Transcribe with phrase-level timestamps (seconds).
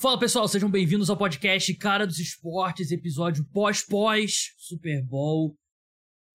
[0.00, 5.56] Fala pessoal, sejam bem-vindos ao podcast Cara dos Esportes, episódio pós-pós Super Bowl.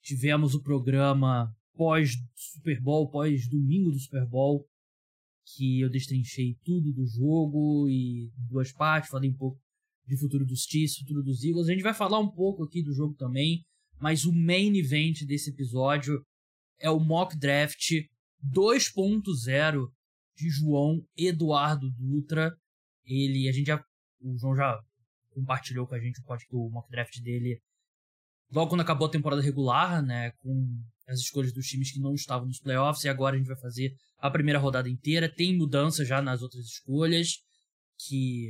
[0.01, 4.67] Tivemos o programa pós Super Bowl, pós domingo do Super Bowl,
[5.55, 9.57] que eu destrinchei tudo do jogo e duas partes, falei um pouco
[10.05, 11.69] de futuro dos Chiefs, futuro dos Eagles.
[11.69, 13.63] A gente vai falar um pouco aqui do jogo também,
[13.97, 16.21] mas o main event desse episódio
[16.81, 17.91] é o mock draft
[18.45, 19.87] 2.0
[20.35, 22.53] de João Eduardo Dutra.
[23.05, 23.83] Ele, a gente já,
[24.21, 24.79] o João já
[25.31, 26.21] compartilhou com a gente
[26.51, 27.59] o, mock draft dele
[28.51, 32.47] logo quando acabou a temporada regular, né, com as escolhas dos times que não estavam
[32.47, 35.33] nos playoffs, e agora a gente vai fazer a primeira rodada inteira.
[35.33, 37.39] Tem mudança já nas outras escolhas,
[37.97, 38.49] que,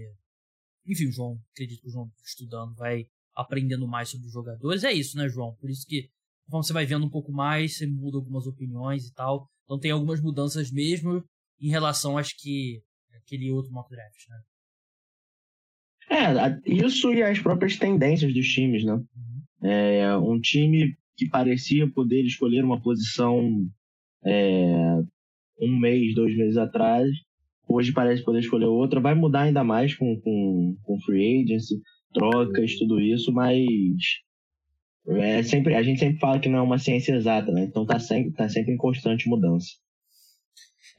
[0.85, 4.83] enfim, o João, acredito que o João estudando vai aprendendo mais sobre os jogadores.
[4.83, 5.55] É isso, né, João?
[5.55, 6.09] Por isso que
[6.47, 9.47] você vai vendo um pouco mais, você muda algumas opiniões e tal.
[9.63, 11.23] Então tem algumas mudanças mesmo
[11.59, 12.81] em relação, acho que,
[13.25, 14.41] aquele outro mock draft, né?
[16.09, 18.93] É, isso e as próprias tendências dos times, né?
[18.93, 19.67] Uhum.
[19.69, 23.65] É, um time que parecia poder escolher uma posição
[24.25, 24.99] é,
[25.59, 27.09] um mês, dois meses atrás,
[27.67, 28.99] hoje parece poder escolher outra.
[28.99, 31.81] Vai mudar ainda mais com, com, com free agency,
[32.13, 33.65] trocas, tudo isso, mas
[35.07, 37.63] é sempre, a gente sempre fala que não é uma ciência exata, né?
[37.63, 39.67] Então tá sempre, tá sempre em constante mudança.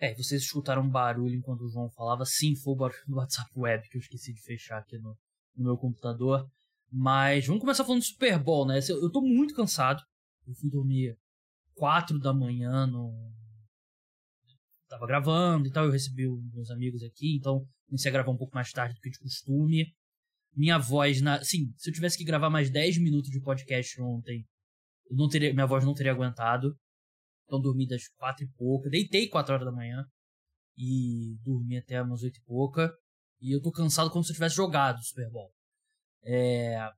[0.04, 2.26] É, vocês escutaram um barulho enquanto o João falava.
[2.26, 5.16] Sim, foi o barulho do WhatsApp Web que eu esqueci de fechar aqui no,
[5.56, 6.46] no meu computador.
[6.92, 8.80] Mas vamos começar falando do Super Bowl, né?
[8.86, 10.02] Eu, tô muito cansado.
[10.46, 11.16] Eu fui dormir
[11.74, 13.32] 4 da manhã no.
[14.90, 15.86] Tava gravando e tal.
[15.86, 19.08] Eu recebi meus amigos aqui, então comecei a gravar um pouco mais tarde do que
[19.08, 19.86] de costume.
[20.54, 21.42] Minha voz, na.
[21.42, 24.46] Sim, se eu tivesse que gravar mais 10 minutos de podcast ontem,
[25.10, 26.76] eu não teria, minha voz não teria aguentado.
[27.44, 28.90] Então dormi das quatro e pouca.
[28.90, 30.04] Deitei quatro horas da manhã.
[30.76, 32.92] E dormi até umas oito e pouca.
[33.40, 35.52] E eu tô cansado como se eu tivesse jogado Super Bowl.
[36.24, 36.90] É...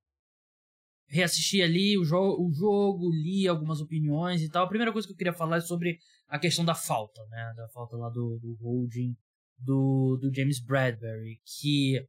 [1.09, 4.65] Reassisti ali o, jo o jogo, li algumas opiniões e tal.
[4.65, 5.99] A primeira coisa que eu queria falar é sobre
[6.29, 7.53] a questão da falta, né?
[7.57, 9.15] Da falta lá do, do holding
[9.59, 11.41] do, do James Bradbury.
[11.45, 12.05] Que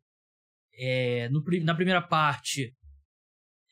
[0.74, 2.74] é, no, na primeira parte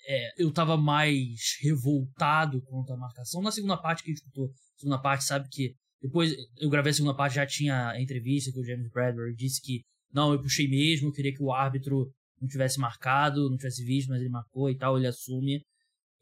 [0.08, 3.42] é, eu tava mais revoltado contra a marcação.
[3.42, 7.16] Na segunda parte que a escutou, segunda parte, sabe que depois eu gravei a segunda
[7.16, 9.82] parte, já tinha a entrevista que o James Bradbury disse que
[10.14, 14.10] não, eu puxei mesmo, eu queria que o árbitro não tivesse marcado, não tivesse visto,
[14.10, 15.62] mas ele marcou e tal, ele assume.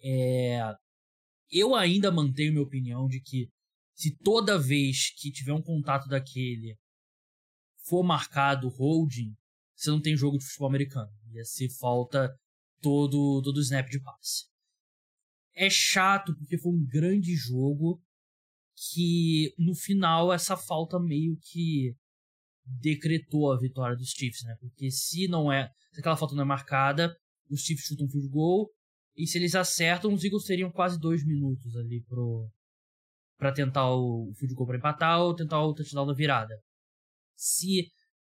[0.01, 0.59] É,
[1.51, 3.47] eu ainda mantenho minha opinião de que
[3.93, 6.75] se toda vez que tiver um contato daquele
[7.85, 9.33] for marcado holding,
[9.75, 11.11] você não tem jogo de futebol americano.
[11.31, 12.33] Ia ser falta
[12.83, 14.45] todo, todo o snap de passe.
[15.55, 18.01] É chato porque foi um grande jogo
[18.91, 21.95] que no final essa falta meio que
[22.65, 24.55] decretou a vitória dos Chiefs, né?
[24.59, 27.15] Porque se não é, se aquela falta não é marcada,
[27.49, 28.69] os Chiefs chutam um field goal
[29.15, 32.49] e se eles acertam, os Eagles teriam quase dois minutos ali pro
[33.37, 36.55] para tentar o field goal para empatar ou tentar o touchdown da virada.
[37.35, 37.91] Se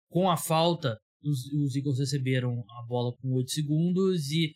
[0.10, 4.54] com a falta os, os Eagles receberam a bola com 8 segundos e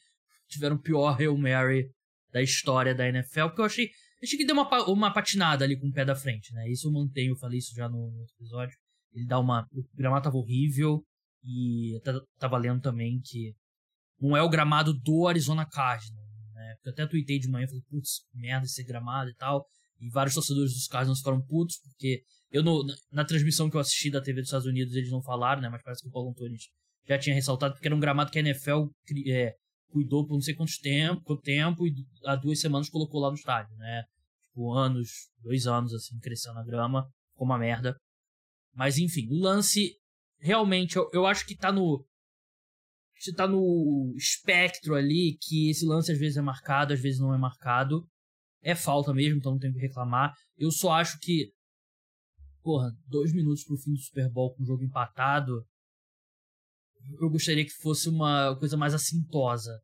[0.48, 1.90] tiveram o pior Hail Mary
[2.32, 3.90] da história da NFL, porque eu achei,
[4.24, 6.70] achei que deu uma, uma patinada ali com o pé da frente, né?
[6.70, 8.78] Isso eu mantenho, eu falei isso já no, no outro episódio.
[9.14, 9.68] Ele dá uma.
[9.74, 11.04] O gramado tava horrível
[11.44, 12.00] e
[12.40, 13.54] tava lendo também que
[14.20, 16.76] não é o gramado do Arizona Cardinals, né?
[16.76, 19.66] Porque eu até tuitei de manhã, falei, putz, merda esse gramado e tal.
[20.00, 24.12] E vários torcedores dos Cardinals ficaram putos, porque eu no, na transmissão que eu assisti
[24.12, 25.70] da TV dos Estados Unidos eles não falaram, né?
[25.70, 26.68] Mas parece que o Paulo Antunes
[27.08, 28.88] já tinha ressaltado porque era um gramado que a NFL
[29.28, 29.56] é,
[29.90, 31.94] cuidou por não sei quantos tempo, tempo e
[32.26, 34.04] há duas semanas colocou lá no estádio, né?
[34.50, 37.96] Tipo, anos, dois anos assim, crescendo a grama, ficou uma merda.
[38.74, 39.96] Mas enfim, o lance
[40.40, 42.06] realmente eu, eu acho que tá no
[43.36, 47.38] tá no espectro ali que esse lance às vezes é marcado, às vezes não é
[47.38, 48.06] marcado.
[48.64, 50.34] É falta mesmo, então não tem que reclamar.
[50.58, 51.52] Eu só acho que
[52.62, 55.66] porra, dois minutos pro fim do Super Bowl com o jogo empatado,
[57.20, 59.82] eu gostaria que fosse uma coisa mais assintosa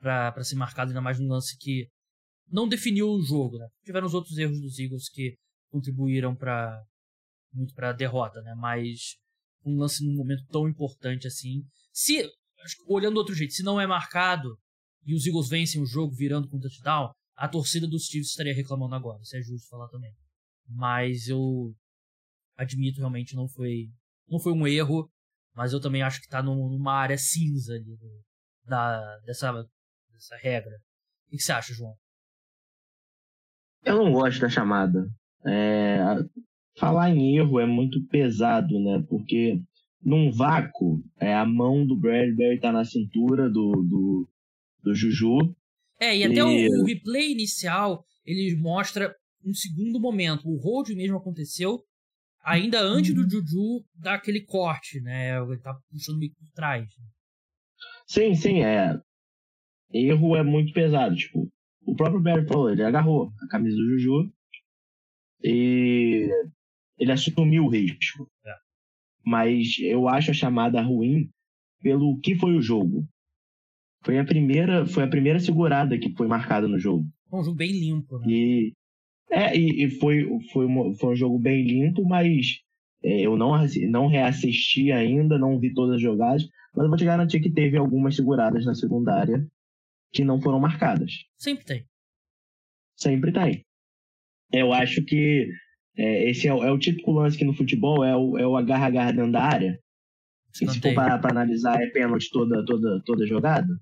[0.00, 1.88] para ser marcado, ainda mais num lance que
[2.50, 3.68] não definiu o jogo, né?
[3.84, 5.36] Tiveram os outros erros dos Eagles que
[5.70, 6.82] contribuíram para
[7.52, 8.54] muito para a derrota, né?
[8.54, 9.16] Mas
[9.64, 11.62] um lance num momento tão importante assim,
[11.92, 12.28] se
[12.86, 14.56] olhando do outro jeito, se não é marcado
[15.04, 18.94] e os Eagles vencem o jogo virando com touchdown, a torcida dos Chiefs estaria reclamando
[18.94, 20.12] agora, isso é justo falar também.
[20.68, 21.74] Mas eu
[22.58, 23.88] admito realmente não foi
[24.28, 25.10] não foi um erro,
[25.54, 27.96] mas eu também acho que está numa área cinza ali
[28.64, 29.52] da, dessa,
[30.12, 30.76] dessa regra.
[31.26, 31.94] O que você acha, João?
[33.84, 35.08] Eu não gosto da chamada.
[35.46, 35.98] É,
[36.76, 39.02] falar em erro é muito pesado, né?
[39.08, 39.58] Porque
[40.02, 44.28] num vácuo, é, a mão do Bradbury tá na cintura do, do,
[44.82, 45.54] do Juju.
[45.98, 46.68] É, e até e...
[46.68, 49.14] O, o, replay inicial, ele mostra
[49.44, 50.48] um segundo momento.
[50.48, 51.82] O hold mesmo aconteceu
[52.48, 53.30] ainda antes do uhum.
[53.30, 55.38] Juju dar aquele corte, né?
[55.40, 56.88] Ele tá puxando meio por trás.
[58.06, 58.98] Sim, sim, é.
[59.92, 61.14] Erro é muito pesado.
[61.14, 61.48] Tipo,
[61.86, 64.32] o próprio Barry falou, ele agarrou a camisa do Juju
[65.42, 66.28] e
[66.98, 68.28] ele assumiu o risco.
[68.44, 68.54] É.
[69.24, 71.30] Mas eu acho a chamada ruim
[71.82, 73.06] pelo que foi o jogo.
[74.04, 77.04] Foi a primeira, foi a primeira segurada que foi marcada no jogo.
[77.32, 78.26] Um jogo bem limpo, né?
[78.28, 78.72] E,
[79.30, 82.60] é, e, e foi, foi, uma, foi um jogo bem limpo, mas
[83.02, 83.52] é, eu não,
[83.90, 87.76] não reassisti ainda, não vi todas as jogadas, mas eu vou te garantir que teve
[87.76, 89.46] algumas seguradas na secundária
[90.12, 91.12] que não foram marcadas.
[91.36, 91.86] Sempre tem.
[92.96, 93.64] Sempre tem.
[94.52, 95.50] Eu acho que
[95.96, 98.56] é, esse é o, é o, típico lance que no futebol é o, é o
[98.56, 99.78] agarra-agarra dentro da área.
[100.60, 103.78] E se for parar para analisar, é pênalti toda, toda, toda jogada.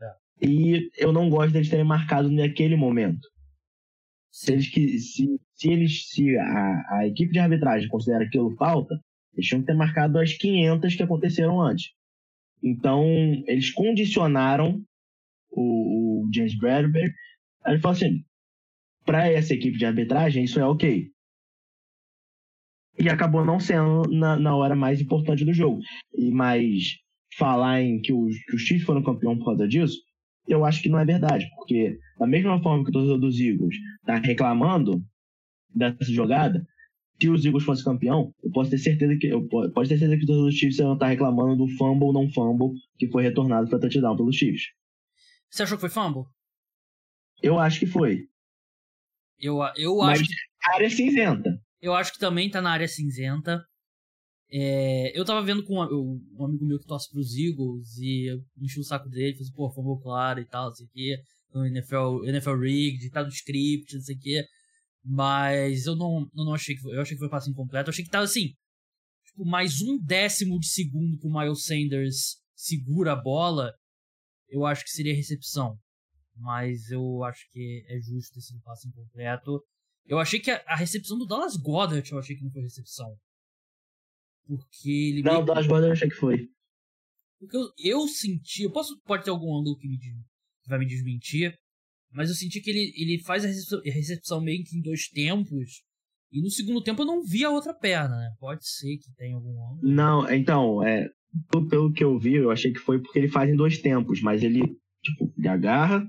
[0.00, 0.46] É.
[0.46, 3.28] E eu não gosto deles terem marcado naquele momento.
[4.30, 8.94] Se eles, se, se, eles, se a, a equipe de arbitragem considera aquilo falta,
[9.34, 11.92] eles tinham que ter marcado as 500 que aconteceram antes.
[12.62, 13.04] Então,
[13.46, 14.82] eles condicionaram
[15.50, 17.12] o, o James Bradbury.
[17.66, 18.24] Ele falou assim:
[19.04, 21.10] para essa equipe de arbitragem, isso é ok.
[22.98, 25.80] E acabou não sendo na, na hora mais importante do jogo.
[26.14, 26.98] E mais
[27.36, 29.98] falar em que os, que os Chiefs foram campeão por causa disso,
[30.50, 33.76] eu acho que não é verdade, porque da mesma forma que o torcedor dos Eagles
[34.00, 35.02] está reclamando
[35.72, 36.66] dessa jogada,
[37.20, 40.24] se os Eagles fossem campeão, eu posso ter certeza que eu pode ter certeza que
[40.24, 43.22] o torcedor dos Chiefs não estar tá reclamando do fumble ou não fumble que foi
[43.22, 44.72] retornado para touchdown pelos Chiefs.
[45.48, 46.24] Você achou que foi fumble?
[47.42, 48.28] Eu acho que foi.
[49.38, 50.34] Eu, eu Mas acho que.
[50.74, 51.62] área cinzenta.
[51.80, 53.64] Eu acho que também tá na área cinzenta.
[54.52, 58.44] É, eu tava vendo com um, um, amigo meu que torce pros Eagles e eu
[58.60, 61.22] enchi o saco dele, falei assim, pô, fumble claro e tal, não sei o quê.
[61.54, 64.44] No NFL, NFL Rigged, tá no script, não sei o quê.
[65.04, 67.88] Mas eu não, eu não achei que foi, eu achei que foi passe incompleto.
[67.88, 68.48] Eu achei que tava assim,
[69.24, 73.72] tipo, mais um décimo de segundo que o Miles Sanders segura a bola,
[74.48, 75.78] eu acho que seria recepção
[76.40, 79.62] mas eu acho que é justo sido passe incompleto.
[80.06, 83.14] Eu achei que a, a, recepção do Dallas Goddard, eu achei que não foi recepção.
[84.46, 85.22] Porque ele.
[85.22, 86.48] Não, o Dallas Goddard eu achei que foi.
[87.38, 88.64] Porque eu, eu senti.
[88.64, 91.54] Eu posso, pode ter algum ângulo que, me, que vai me desmentir.
[92.12, 95.08] Mas eu senti que ele, ele faz a recepção, a recepção meio que em dois
[95.08, 95.82] tempos.
[96.32, 98.30] E no segundo tempo eu não vi a outra perna, né?
[98.38, 99.80] Pode ser que tenha algum ângulo.
[99.82, 101.08] Não, então, é,
[101.68, 104.42] pelo que eu vi, eu achei que foi porque ele faz em dois tempos, mas
[104.42, 104.60] ele,
[105.02, 106.08] tipo, ele agarra,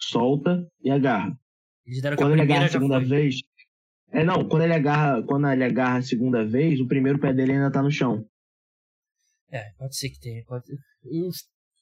[0.00, 1.38] solta e agarra.
[2.16, 3.36] Quando ele agarra a segunda vez.
[4.10, 7.52] É, não, quando ele agarra, quando ele agarra a segunda vez, o primeiro pé dele
[7.52, 8.24] ainda tá no chão.
[9.50, 10.44] É, pode ser que tenha.
[10.44, 10.64] Pode...
[11.04, 11.30] Eu,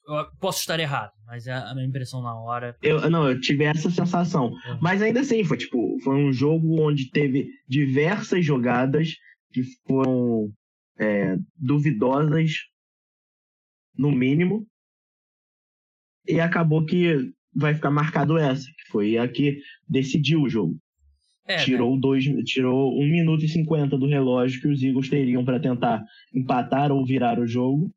[0.07, 2.75] eu posso estar errado, mas é a minha impressão na hora.
[2.81, 4.51] Eu, não, eu tive essa sensação.
[4.65, 4.77] É.
[4.81, 9.15] Mas ainda assim, foi tipo, foi um jogo onde teve diversas jogadas
[9.51, 10.51] que foram
[10.99, 12.51] é, duvidosas,
[13.97, 14.67] no mínimo.
[16.27, 20.77] E acabou que vai ficar marcado essa, que foi a que decidiu o jogo.
[21.47, 22.01] É, tirou, né?
[22.01, 26.03] dois, tirou 1 minuto e 50 do relógio que os Eagles teriam para tentar
[26.33, 27.91] empatar ou virar o jogo.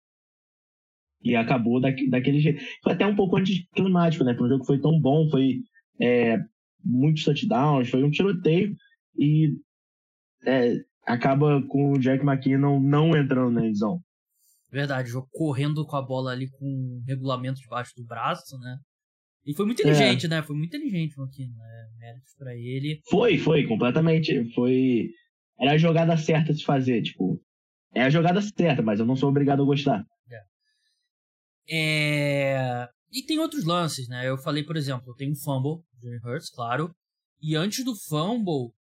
[1.22, 2.62] E acabou da, daquele jeito.
[2.82, 4.32] Foi até um pouco anticlimático, né?
[4.32, 5.62] Porque o jogo foi tão bom, foi
[6.00, 6.38] é,
[6.84, 8.76] muitos touchdowns, foi um tiroteio.
[9.16, 9.56] E
[10.44, 10.76] é,
[11.06, 14.00] acaba com o Jack McKinnon não entrando na edição.
[14.70, 18.78] Verdade, correndo com a bola ali com regulamento debaixo do braço, né?
[19.44, 20.28] E foi muito inteligente, é.
[20.28, 20.42] né?
[20.42, 21.88] Foi muito inteligente o Aquino, né?
[21.98, 23.00] Méritos pra ele.
[23.08, 24.52] Foi, foi, completamente.
[24.54, 25.10] Foi.
[25.58, 27.40] Era a jogada certa de fazer, tipo.
[27.94, 30.04] É a jogada certa, mas eu não sou obrigado a gostar.
[31.68, 31.76] É.
[31.76, 32.88] é...
[33.10, 34.28] E tem outros lances, né?
[34.28, 36.94] Eu falei, por exemplo, tem um fumble, Jerry Hurts, claro.
[37.40, 38.72] E antes do fumble,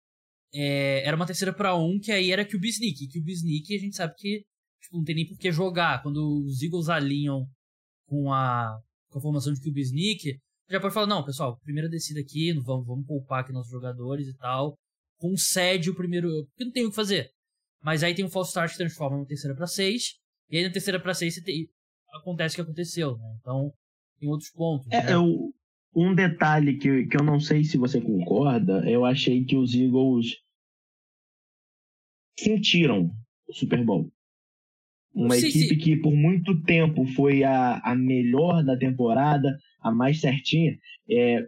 [0.54, 1.08] é...
[1.08, 3.08] era uma terceira para um, que aí era que o Sneak.
[3.08, 4.44] Que o Sneak a gente sabe que
[4.88, 6.02] tipo, não tem nem por que jogar.
[6.02, 7.46] Quando os Eagles alinham
[8.08, 8.78] com a,
[9.10, 12.86] com a formação de QB Sneak, já pode falar, não, pessoal, primeira descida aqui, vamos,
[12.86, 14.78] vamos poupar aqui nossos jogadores e tal.
[15.18, 16.30] Concede o primeiro.
[16.48, 17.32] Porque não tem o que fazer.
[17.82, 20.16] Mas aí tem um false start que transforma uma terceira para seis.
[20.50, 21.70] E aí na terceira para seis tem...
[22.14, 23.38] acontece o que aconteceu, né?
[23.40, 23.72] Então,
[24.20, 24.88] tem outros pontos.
[24.92, 25.14] É, né?
[25.14, 25.54] eu,
[25.96, 30.38] um detalhe que, que eu não sei se você concorda, eu achei que os Eagles
[32.38, 33.10] sentiram
[33.48, 34.12] o Super Bowl.
[35.18, 35.78] Uma sim, equipe sim.
[35.78, 40.78] que por muito tempo foi a, a melhor da temporada, a mais certinha,
[41.10, 41.44] é,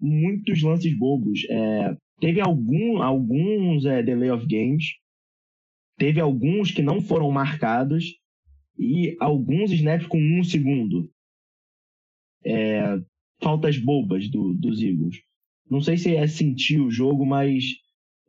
[0.00, 1.44] muitos lances bobos.
[1.50, 4.94] É, teve algum, alguns é, delay of games,
[5.98, 8.18] teve alguns que não foram marcados
[8.78, 11.12] e alguns snaps com um segundo.
[12.42, 12.98] É,
[13.42, 15.18] faltas bobas do, dos Eagles.
[15.70, 17.64] Não sei se é sentir o jogo, mas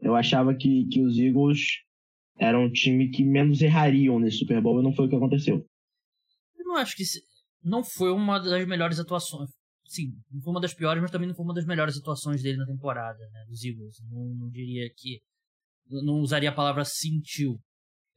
[0.02, 1.80] eu achava que, que os Eagles
[2.42, 5.64] eram um time que menos errariam nesse Super Bowl e não foi o que aconteceu.
[6.58, 7.04] Eu não acho que
[7.64, 9.52] não foi uma das melhores atuações.
[9.86, 12.58] Sim, não foi uma das piores, mas também não foi uma das melhores atuações dele
[12.58, 13.98] na temporada, né, dos Eagles.
[14.10, 15.22] Não, não diria que.
[15.88, 17.60] Não usaria a palavra sentiu.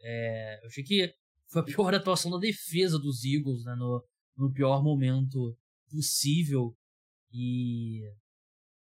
[0.01, 1.13] É, eu achei que
[1.51, 4.03] foi a pior atuação da defesa dos Eagles, né, no,
[4.39, 5.55] no pior momento
[5.91, 6.75] possível.
[7.31, 8.01] E.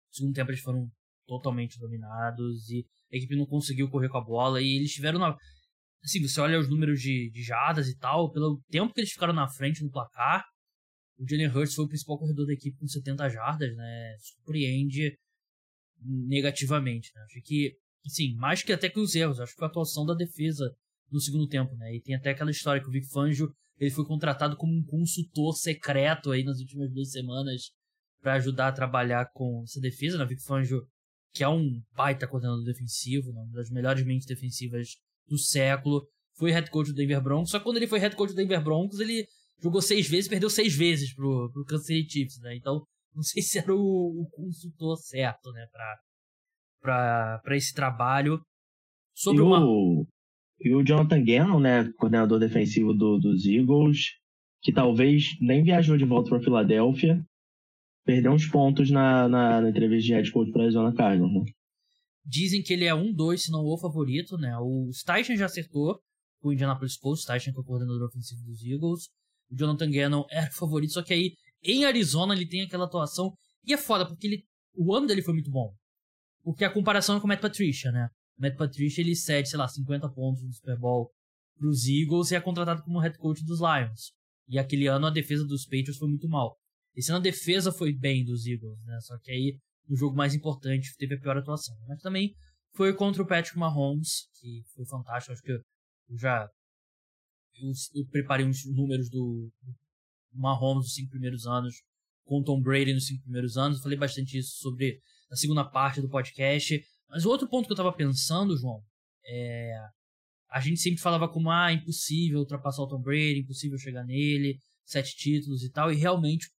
[0.07, 0.89] No segundo tempo eles foram
[1.27, 5.35] totalmente dominados e a equipe não conseguiu correr com a bola e eles tiveram na.
[6.03, 9.33] Assim, você olha os números de, de jardas e tal, pelo tempo que eles ficaram
[9.33, 10.45] na frente no placar,
[11.17, 14.15] o Jalen Hurts foi o principal corredor da equipe com 70 jardas, né?
[14.19, 15.17] Surpreende
[16.01, 17.21] negativamente, né?
[17.23, 17.73] Acho que,
[18.05, 20.71] assim, mais que até que os erros, acho que a atuação da defesa
[21.11, 21.95] no segundo tempo, né?
[21.95, 25.55] E tem até aquela história que o Vic Fangio, ele foi contratado como um consultor
[25.55, 27.71] secreto aí nas últimas duas semanas
[28.21, 30.23] para ajudar a trabalhar com essa defesa, né?
[30.23, 30.85] O Vic Fangio,
[31.37, 33.41] que é um baita coordenador defensivo, né?
[33.41, 34.95] uma das melhores mentes defensivas
[35.27, 38.29] do século, foi head coach do Denver Broncos, só que quando ele foi head coach
[38.31, 39.27] do Denver Broncos, ele
[39.61, 42.55] jogou seis vezes perdeu seis vezes pro, pro Kansas City Chiefs, né?
[42.55, 42.83] Então,
[43.15, 45.97] não sei se era o, o consultor certo, né, pra,
[46.81, 48.41] pra, pra esse trabalho.
[49.15, 49.63] Sobre e, uma...
[49.63, 50.07] o,
[50.59, 54.11] e o Jonathan Gannon, né, coordenador defensivo do, dos Eagles,
[54.61, 57.23] que talvez nem viajou de volta para Filadélfia,
[58.07, 61.51] perdeu uns pontos na, na, na entrevista de head coach para Arizona Cardinals, né?
[62.25, 64.57] Dizem que ele é um, dois, se não o favorito, né?
[64.57, 65.99] O Steichen já acertou
[66.41, 69.09] o Indianapolis Colts, Steichen que é o coordenador ofensivo dos Eagles
[69.49, 71.33] o Jonathan Gannon era o favorito, só que aí
[71.63, 73.33] em Arizona ele tem aquela atuação.
[73.65, 74.43] E é foda, porque ele,
[74.75, 75.73] o ano dele foi muito bom.
[76.43, 78.09] Porque a comparação é com o Matt Patricia, né?
[78.37, 81.11] O Matt Patricia ele cede, sei lá, 50 pontos no Super Bowl
[81.57, 84.13] pros Eagles e é contratado como head coach dos Lions.
[84.47, 86.57] E aquele ano a defesa dos Patriots foi muito mal.
[86.97, 88.99] Esse ano a defesa foi bem dos Eagles, né?
[89.01, 89.55] Só que aí
[89.87, 91.77] no jogo mais importante teve a pior atuação.
[91.87, 92.33] Mas também
[92.75, 95.31] foi contra o Patrick Mahomes, que foi fantástico.
[95.31, 96.49] Acho que eu já
[97.53, 99.51] eu, eu preparei uns números do,
[100.33, 101.75] Mahomes nos cinco primeiros anos,
[102.25, 103.77] com Tom Brady nos cinco primeiros anos.
[103.77, 104.99] Eu falei bastante isso sobre
[105.29, 106.81] a segunda parte do podcast.
[107.09, 108.81] Mas o outro ponto que eu tava pensando, João,
[109.23, 109.71] é.
[110.49, 115.15] A gente sempre falava como, ah, impossível ultrapassar o Tom Brady, impossível chegar nele, sete
[115.15, 116.49] títulos e tal, e realmente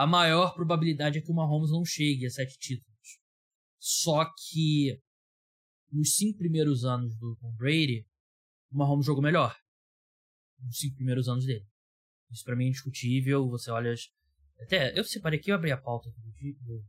[0.00, 3.20] a maior probabilidade é que o Mahomes não chegue a sete títulos.
[3.78, 4.98] Só que
[5.92, 8.06] nos cinco primeiros anos do Tom Brady,
[8.72, 9.54] o Mahomes jogou melhor
[10.58, 11.66] nos cinco primeiros anos dele.
[12.30, 13.46] Isso para mim é indiscutível.
[13.50, 13.92] Você olha.
[13.92, 14.08] As...
[14.58, 16.16] Até eu separei aqui, eu abri a pauta do,
[16.64, 16.82] do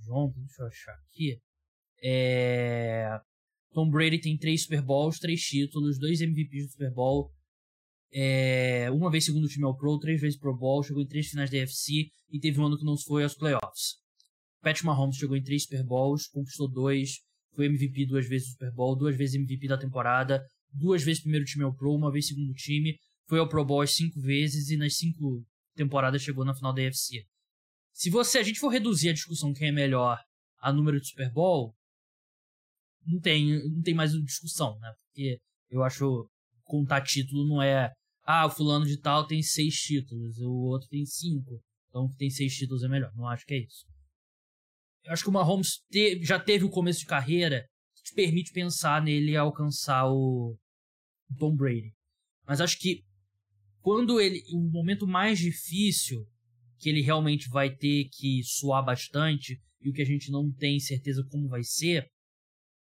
[0.00, 1.40] João, deixa eu achar aqui.
[2.02, 3.08] É...
[3.72, 7.32] Tom Brady tem três Super Bowls, três títulos, dois MVPs do Super Bowl.
[8.12, 8.90] É...
[8.90, 11.58] Uma vez segundo time ao Pro, três vezes Pro Bowl, chegou em três finais da
[11.58, 14.00] UFC e teve um ano que não foi aos playoffs.
[14.60, 17.20] Patrick Mahomes chegou em três Super Bowls, conquistou dois,
[17.54, 21.44] foi MVP duas vezes do Super Bowl, duas vezes MVP da temporada, duas vezes primeiro
[21.44, 24.96] time ao Pro, uma vez segundo time, foi ao Pro Bowl cinco vezes e nas
[24.96, 27.24] cinco temporadas chegou na final da UFC.
[27.92, 30.18] Se você a gente for reduzir a discussão quem é melhor
[30.60, 31.74] a número de Super Bowl,
[33.06, 34.92] não tem, não tem mais discussão, né?
[34.98, 35.38] Porque
[35.70, 36.28] eu acho
[36.64, 37.90] contar título não é
[38.30, 42.54] ah, o fulano de tal tem seis títulos, o outro tem cinco, então tem seis
[42.54, 43.12] títulos é melhor.
[43.16, 43.84] Não acho que é isso.
[45.04, 48.52] Eu acho que o Mahomes te, já teve o começo de carreira que te permite
[48.52, 50.56] pensar nele alcançar o
[51.38, 51.92] Tom Brady.
[52.46, 53.02] Mas acho que
[53.80, 54.42] quando ele.
[54.52, 56.26] O momento mais difícil,
[56.78, 60.78] que ele realmente vai ter que suar bastante, e o que a gente não tem
[60.78, 62.06] certeza como vai ser,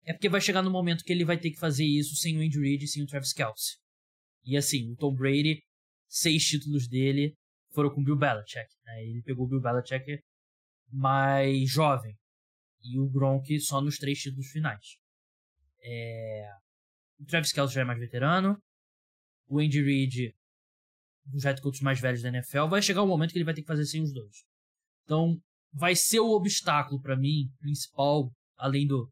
[0.03, 2.41] é porque vai chegar no momento que ele vai ter que fazer isso sem o
[2.41, 3.77] Andy Reid e sem o Travis Kelce.
[4.45, 5.61] E assim, o Tom Brady,
[6.07, 7.35] seis títulos dele
[7.73, 8.67] foram com o Bill Belichick.
[8.85, 9.05] Né?
[9.05, 10.19] Ele pegou o Bill Belichick
[10.91, 12.15] mais jovem.
[12.83, 14.97] E o Gronk só nos três títulos finais.
[15.83, 16.49] É...
[17.19, 18.57] O Travis Kelce já é mais veterano.
[19.47, 20.33] O Andy Reid
[21.25, 23.61] dos head coaches mais velhos da NFL, vai chegar um momento que ele vai ter
[23.61, 24.43] que fazer sem os dois.
[25.03, 25.39] Então,
[25.73, 29.09] vai ser o obstáculo para mim principal, além do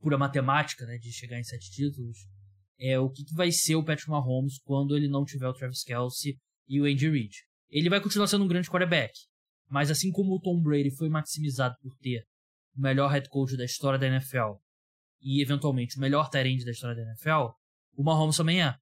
[0.00, 2.18] pura matemática, né, de chegar em sete títulos,
[2.78, 5.82] é o que, que vai ser o Patrick Mahomes quando ele não tiver o Travis
[5.82, 7.34] Kelce e o Andy Reid.
[7.68, 9.12] Ele vai continuar sendo um grande quarterback,
[9.68, 12.24] mas assim como o Tom Brady foi maximizado por ter
[12.76, 14.56] o melhor head coach da história da NFL
[15.20, 17.52] e eventualmente o melhor tight da história da NFL,
[17.96, 18.74] o Mahomes também é.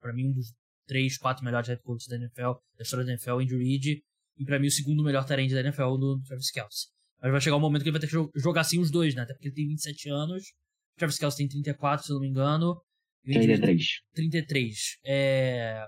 [0.00, 0.52] Para mim um dos
[0.86, 4.02] três, quatro melhores head coaches da NFL, da história da NFL, Andy Reid,
[4.36, 6.88] e pra mim o segundo melhor talento da NFL no Travis Kelce.
[7.20, 9.22] Mas vai chegar um momento que ele vai ter que jogar assim os dois, né?
[9.22, 10.63] Até porque ele tem 27 anos, o
[10.96, 12.80] Travis Kelce tem 34, se eu não me engano,
[13.24, 14.00] 33.
[14.14, 14.98] 33.
[15.04, 15.86] É,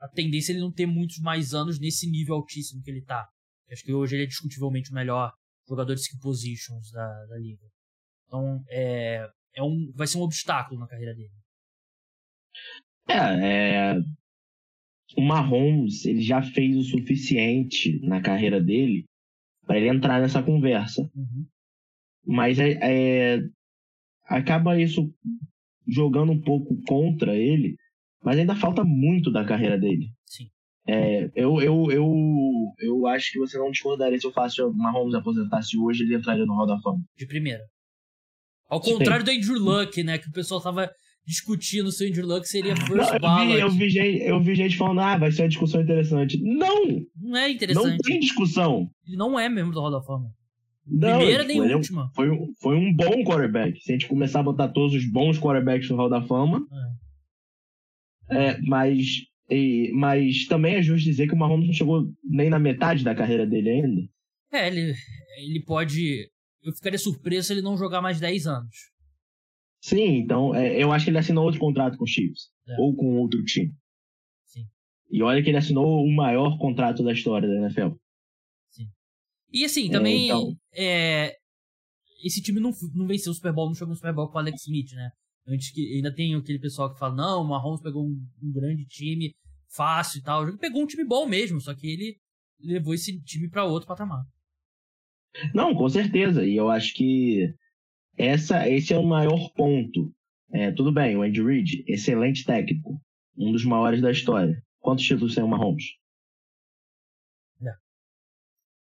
[0.00, 3.28] a tendência é ele não ter muitos mais anos nesse nível altíssimo que ele tá.
[3.70, 5.32] Acho que hoje ele é discutivelmente o melhor
[5.68, 7.64] jogador de skill positions da, da liga.
[8.26, 11.30] Então, é, é um, vai ser um obstáculo na carreira dele.
[13.08, 13.94] É, é,
[15.16, 19.04] o Mahomes ele já fez o suficiente na carreira dele
[19.66, 21.02] para ele entrar nessa conversa.
[21.14, 21.46] Uhum.
[22.24, 23.38] Mas é, é,
[24.30, 25.12] acaba isso
[25.86, 27.76] jogando um pouco contra ele,
[28.22, 30.06] mas ainda falta muito da carreira dele.
[30.24, 30.46] Sim.
[30.86, 32.12] É, eu, eu, eu,
[32.78, 36.46] eu acho que você não discordaria se eu faço o Mahomes aposentasse hoje, ele entraria
[36.46, 37.00] no Hall da Fama.
[37.16, 37.62] De primeira.
[38.68, 39.32] Ao contrário Sim.
[39.32, 40.16] do Andrew Luck, né?
[40.16, 40.88] Que o pessoal tava
[41.26, 44.54] discutindo se o Andrew Luck seria first não, eu vi, eu, vi gente, eu vi
[44.54, 46.40] gente falando, ah, vai ser uma discussão interessante.
[46.40, 47.04] Não!
[47.16, 47.90] Não é interessante.
[47.90, 48.88] Não tem discussão.
[49.04, 50.30] Ele não é mesmo do Hall da Fama.
[50.90, 52.10] Não, Primeira tipo, nem última.
[52.14, 52.28] Foi,
[52.60, 53.80] foi um bom quarterback.
[53.80, 56.66] Se a gente começar a botar todos os bons quarterbacks no Hall da Fama.
[58.30, 58.46] É.
[58.46, 59.06] é mas,
[59.48, 63.14] e, mas também é justo dizer que o Mahomes não chegou nem na metade da
[63.14, 64.02] carreira dele ainda.
[64.52, 64.92] É, ele,
[65.38, 66.28] ele pode.
[66.62, 68.76] Eu ficaria surpreso se ele não jogar mais 10 anos.
[69.80, 72.50] Sim, então é, eu acho que ele assinou outro contrato com o Chiefs.
[72.68, 72.80] É.
[72.80, 73.72] Ou com outro time.
[74.46, 74.64] Sim.
[75.10, 77.94] E olha que ele assinou o maior contrato da história da NFL.
[79.52, 80.26] E assim, é, também.
[80.26, 80.56] Então...
[80.74, 81.34] é,
[82.24, 84.38] esse time não, não venceu o Super Bowl, não chegou no Super Bowl com o
[84.38, 85.10] Alex Smith, né?
[85.48, 88.84] Antes que ainda tem aquele pessoal que fala, não, o Mahomes pegou um, um grande
[88.86, 89.32] time,
[89.74, 90.46] fácil e tal.
[90.46, 92.16] Ele pegou um time bom mesmo, só que ele
[92.60, 94.22] levou esse time para outro patamar.
[95.54, 96.44] Não, com certeza.
[96.44, 97.52] E eu acho que
[98.16, 100.12] essa, esse é o maior ponto.
[100.52, 103.00] É, tudo bem, o Andy Reid, excelente técnico,
[103.36, 104.60] um dos maiores da história.
[104.80, 105.84] Quantos títulos tem o Mahomes?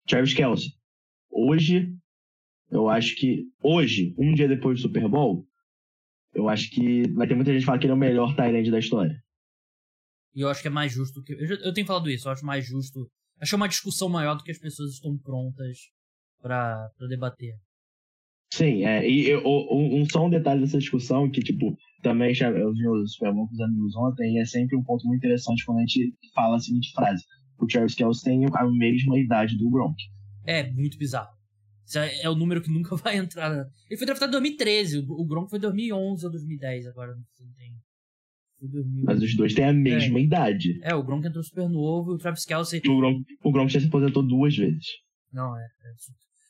[0.06, 0.72] Travis Kelsey.
[1.30, 1.94] Hoje,
[2.70, 3.44] eu acho que.
[3.62, 5.46] Hoje, um dia depois do Super Bowl,
[6.34, 8.70] eu acho que vai ter muita gente que fala que ele é o melhor Tyrande
[8.70, 9.22] da história.
[10.34, 11.32] E eu acho que é mais justo que.
[11.32, 13.08] Eu, eu tenho falado isso, eu acho mais justo.
[13.40, 15.78] Acho uma discussão maior do que as pessoas estão prontas
[16.40, 17.54] para debater.
[18.52, 22.50] Sim, é, e eu, um, um, só um detalhe dessa discussão, que, tipo, também já,
[22.50, 25.18] eu vi o Super Bowl com os amigos ontem, e é sempre um ponto muito
[25.18, 27.24] interessante quando a gente fala a seguinte frase
[27.64, 29.96] o Travis Kelce tem a mesma idade do Gronk.
[30.44, 31.34] É, muito bizarro.
[31.86, 33.50] Isso é, é o número que nunca vai entrar.
[33.88, 37.24] Ele foi draftado em 2013, o Gronk foi em 2011 ou 2010, agora não
[37.56, 37.74] tem.
[39.02, 40.22] Mas os dois têm a mesma é.
[40.22, 40.80] idade.
[40.82, 42.78] É, o Gronk entrou super novo e o Travis Kelce...
[42.78, 44.86] O Gronk, o Gronk já se aposentou duas vezes.
[45.30, 45.62] Não, é.
[45.62, 45.68] é.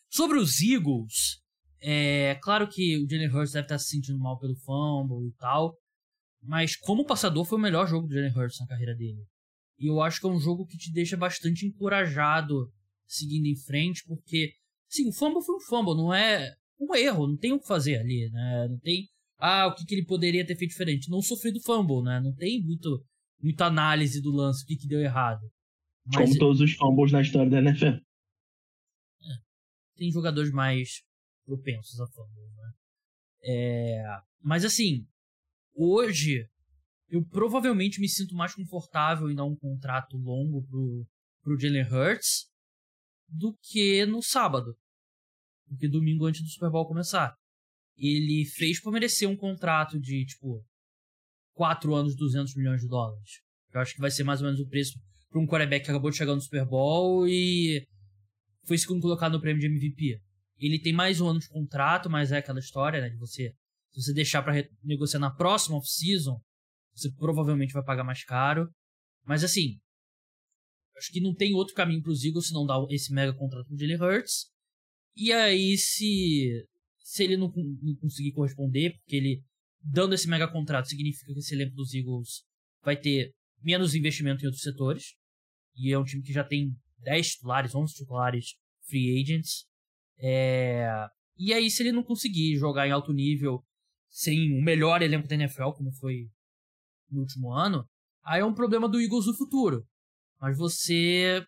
[0.09, 1.41] Sobre os Eagles,
[1.81, 5.77] é claro que o Jalen Hurts deve estar se sentindo mal pelo fumble e tal,
[6.41, 9.25] mas como passador foi o melhor jogo do Jalen Hurts na carreira dele.
[9.85, 12.73] E eu acho que é um jogo que te deixa bastante encorajado
[13.07, 14.55] seguindo em frente, porque,
[14.89, 17.99] sim, o fumble foi um fumble, não é um erro, não tem o que fazer
[17.99, 18.67] ali, né?
[18.71, 21.11] Não tem, ah, o que, que ele poderia ter feito diferente.
[21.11, 22.19] Não sofreu do fumble, né?
[22.19, 23.05] Não tem muito,
[23.39, 25.43] muita análise do lance, o que, que deu errado.
[26.07, 27.89] Mas, Como todos os fumbles na história da NFL.
[27.89, 28.01] É,
[29.97, 31.03] tem jogadores mais
[31.45, 32.73] propensos a fumble, né?
[33.43, 34.03] É,
[34.41, 35.07] mas assim,
[35.75, 36.49] hoje
[37.15, 41.07] eu provavelmente me sinto mais confortável em dar um contrato longo pro,
[41.43, 42.47] pro Jalen Hurts
[43.29, 44.77] do que no sábado.
[45.67, 47.35] Do que domingo antes do Super Bowl começar.
[47.97, 50.65] Ele fez por merecer um contrato de, tipo,
[51.55, 53.41] 4 anos, 200 milhões de dólares.
[53.73, 54.99] Eu acho que vai ser mais ou menos o preço
[55.31, 57.87] para um quarterback que acabou de chegar no Super Bowl e
[58.67, 60.21] foi segundo colocado no prêmio de MVP.
[60.59, 63.55] Ele tem mais um ano de contrato, mas é aquela história, né, de você
[63.93, 66.41] se você deixar para negociar na próxima off-season,
[66.95, 68.69] você provavelmente vai pagar mais caro.
[69.25, 69.79] Mas assim,
[70.97, 73.67] acho que não tem outro caminho para os Eagles se não dar esse mega contrato
[73.69, 74.51] com o Jalen Hurts.
[75.17, 76.67] E aí, se,
[76.99, 79.43] se ele não, não, conseguir corresponder, porque ele
[79.81, 82.43] dando esse mega contrato significa que esse elenco dos Eagles
[82.83, 85.15] vai ter menos investimento em outros setores.
[85.77, 88.55] E é um time que já tem 10 titulares, 11 titulares
[88.89, 89.67] free agents.
[90.19, 90.89] É...
[91.37, 93.65] E aí, se ele não conseguir jogar em alto nível
[94.09, 96.29] sem o melhor elenco da NFL, como foi
[97.15, 97.85] no último ano,
[98.25, 99.85] aí é um problema do Eagles no futuro.
[100.41, 101.45] Mas você,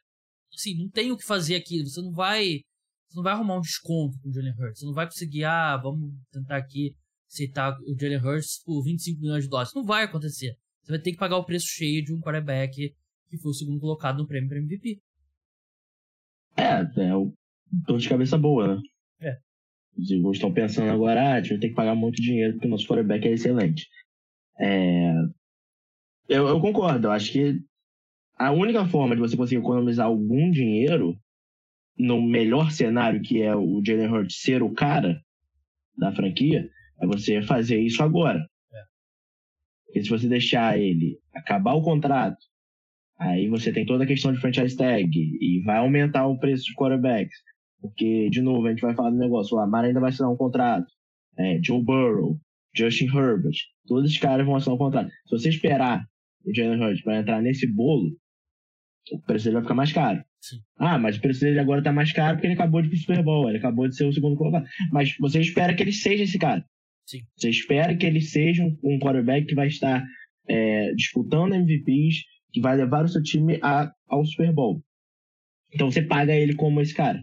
[0.55, 1.83] assim, não tem o que fazer aqui.
[1.83, 2.61] Você não vai,
[3.09, 4.81] você não vai arrumar um desconto com o Jalen Hurts.
[4.81, 6.95] Você não vai conseguir, ah, vamos tentar aqui
[7.29, 9.71] aceitar o Jalen Hurts por 25 milhões de dólares.
[9.71, 10.57] Isso não vai acontecer.
[10.83, 12.95] Você vai ter que pagar o preço cheio de um quarterback
[13.29, 15.01] que foi o segundo colocado no prêmio para MVP.
[16.57, 17.33] É, é o
[17.71, 18.81] dor de cabeça boa, né?
[19.21, 19.37] É.
[19.99, 22.67] Os Eagles estão pensando agora, ah, a gente vai ter que pagar muito dinheiro porque
[22.67, 23.87] o nosso quarterback é excelente.
[24.59, 25.13] É,
[26.29, 27.09] eu, eu concordo.
[27.09, 27.61] Eu acho que
[28.37, 31.17] a única forma de você conseguir economizar algum dinheiro
[31.99, 35.21] no melhor cenário, que é o Jalen Hurts ser o cara
[35.97, 36.69] da franquia,
[37.01, 38.47] é você fazer isso agora.
[39.87, 42.37] Porque se você deixar ele acabar o contrato,
[43.19, 46.75] aí você tem toda a questão de franchise tag e vai aumentar o preço de
[46.75, 47.39] quarterbacks.
[47.81, 50.37] Porque, de novo, a gente vai falar do negócio, o Lamar ainda vai assinar um
[50.37, 50.87] contrato.
[51.39, 52.39] É, Joe Burrow,
[52.75, 55.09] Justin Herbert, todos esses caras vão assinar um contrato.
[55.09, 56.07] Se você esperar
[56.47, 58.17] o Jalen Hurts para entrar nesse bolo,
[59.13, 60.25] o preço dele vai ficar mais caro.
[60.41, 60.57] Sim.
[60.79, 62.99] Ah, mas o preço dele agora tá mais caro porque ele acabou de ir pro
[62.99, 64.67] Super Bowl, ele acabou de ser o segundo colocado.
[64.93, 66.65] Mas você espera que ele seja esse cara.
[67.07, 67.21] Sim.
[67.37, 70.05] Você espera que ele seja um, um quarterback que vai estar
[70.49, 74.83] é, disputando MVPs, que vai levar o seu time a, ao Super Bowl.
[75.73, 77.23] Então você paga ele como esse cara.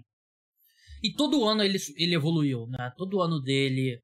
[1.01, 2.91] E todo ano ele, ele evoluiu, né?
[2.97, 3.99] Todo ano dele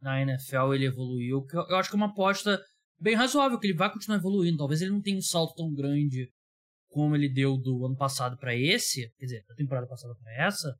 [0.00, 1.44] na NFL ele evoluiu.
[1.68, 2.60] Eu acho que é uma aposta
[3.00, 4.58] bem razoável, que ele vai continuar evoluindo.
[4.58, 6.30] Talvez ele não tenha um salto tão grande
[6.88, 10.74] como ele deu do ano passado para esse, quer dizer, da temporada passada para essa,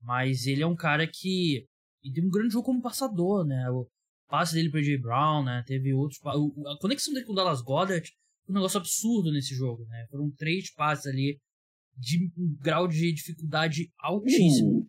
[0.00, 1.66] mas ele é um cara que
[2.02, 3.68] ele um grande jogo como passador, né?
[3.70, 3.86] O
[4.28, 4.98] passe dele para J.
[4.98, 5.64] Brown, né?
[5.66, 8.08] Teve outros, a conexão dele com o Dallas Goddard
[8.44, 10.06] foi um negócio absurdo nesse jogo, né?
[10.10, 11.38] Foram três passes ali
[11.96, 14.86] de um grau de dificuldade altíssimo.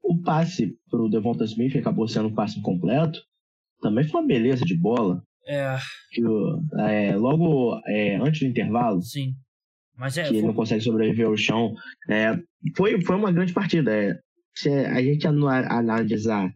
[0.00, 3.20] O, o passe pro Devonta Smith que acabou sendo um passe incompleto,
[3.80, 5.22] também foi uma beleza de bola.
[5.46, 5.78] É.
[6.10, 6.22] Que,
[6.80, 9.00] é logo é, antes do intervalo.
[9.00, 9.34] Sim.
[9.96, 11.74] Mas é, que ele não consegue sobreviver ao chão.
[12.08, 12.36] É,
[12.76, 13.94] foi, foi uma grande partida.
[13.94, 14.18] É,
[14.54, 16.52] se a gente analisar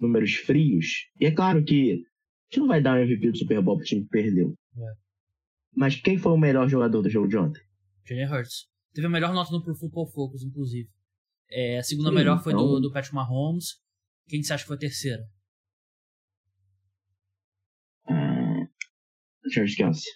[0.00, 0.86] números frios,
[1.20, 1.96] e é claro que a
[2.46, 4.54] gente não vai dar um MVP do Super Bowl pro time que perdeu.
[4.76, 4.92] É.
[5.76, 7.62] Mas quem foi o melhor jogador do jogo de ontem?
[8.06, 8.66] Jalen Hurts.
[8.92, 10.88] Teve a melhor nota no Pro Football Focus, inclusive.
[11.50, 12.66] É, a segunda Sim, melhor foi então...
[12.66, 13.80] do, do Patrick Mahomes.
[14.28, 15.22] Quem você acha que foi a terceira?
[19.52, 20.10] George Kelsey.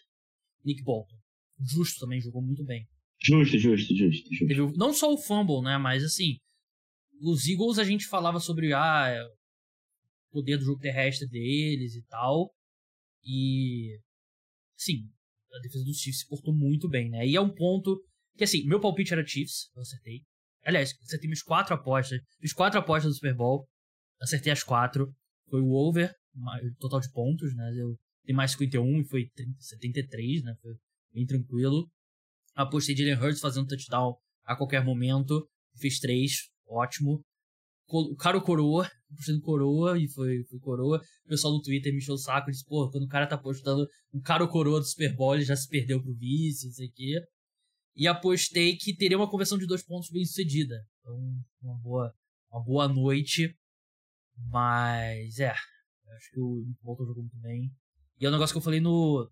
[0.65, 1.17] Nick Bolton.
[1.61, 2.87] Justo também jogou muito bem.
[3.21, 4.29] Justo, justo, justo.
[4.31, 4.47] justo.
[4.47, 5.77] Teve, não só o fumble, né?
[5.77, 6.37] Mas assim,
[7.21, 12.03] os Eagles a gente falava sobre ah, é, o poder do jogo terrestre deles e
[12.05, 12.53] tal.
[13.25, 13.99] E
[14.77, 15.09] sim,
[15.53, 17.27] a defesa dos Chiefs se portou muito bem, né?
[17.27, 18.01] E é um ponto
[18.37, 20.23] que assim, meu palpite era Chiefs, eu acertei.
[20.65, 23.67] Aliás, acertei minhas quatro apostas, fiz quatro apostas do Super Bowl,
[24.21, 25.13] acertei as quatro.
[25.51, 26.15] Foi o over,
[26.79, 27.73] total de pontos, né?
[27.75, 27.97] Eu
[28.29, 30.55] tenho mais 51 e foi 30, 73, né?
[30.61, 30.75] Foi
[31.15, 31.91] bem tranquilo.
[32.55, 35.49] Apostei Jalen Hurts fazendo touchdown a qualquer momento.
[35.77, 37.25] Fez três, ótimo.
[37.91, 41.01] O cara coroa, postando coroa, e foi, foi coroa.
[41.25, 43.89] O pessoal no Twitter me encheu o saco, disse, pô, quando o cara tá postando
[44.13, 46.93] um cara coroa do Super Bowl, ele já se perdeu pro vice, não sei o
[46.93, 47.21] quê.
[47.97, 50.87] E apostei que teria uma conversão de dois pontos bem sucedida.
[51.01, 51.17] Então,
[51.63, 52.15] uma boa,
[52.53, 53.57] uma boa noite.
[54.37, 57.73] Mas, é, acho que o Nick Bolton jogou muito bem.
[58.21, 59.31] E é um negócio que eu falei no,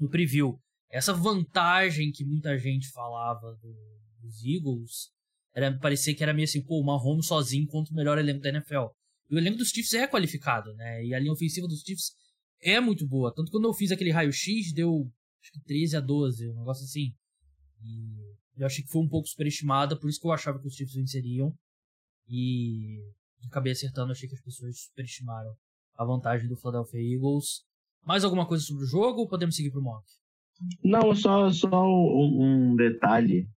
[0.00, 3.74] no preview essa vantagem que muita gente falava do,
[4.20, 5.10] dos Eagles
[5.52, 8.50] era parecer que era meio assim, pô, o Mahomes sozinho contra o melhor elenco da
[8.50, 8.86] NFL.
[9.28, 11.04] E o elenco dos Chiefs é qualificado, né?
[11.04, 12.12] E a linha ofensiva dos Chiefs
[12.60, 13.34] é muito boa.
[13.34, 16.84] Tanto que quando eu fiz aquele raio-x, deu acho que 13 a 12, um negócio
[16.84, 17.14] assim.
[17.82, 20.74] E eu achei que foi um pouco superestimada, por isso que eu achava que os
[20.74, 21.54] Chiefs venceriam.
[22.28, 23.00] E
[23.46, 25.54] acabei acertando, achei que as pessoas superestimaram
[25.94, 27.64] a vantagem do Philadelphia Eagles.
[28.06, 30.04] Mais alguma coisa sobre o jogo ou podemos seguir pro mock?
[30.82, 33.48] Não, só, só um, um detalhe,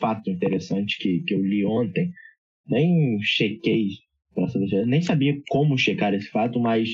[0.00, 2.12] fato interessante que, que eu li ontem.
[2.66, 3.90] Nem chequei,
[4.48, 6.90] saber, nem sabia como checar esse fato, mas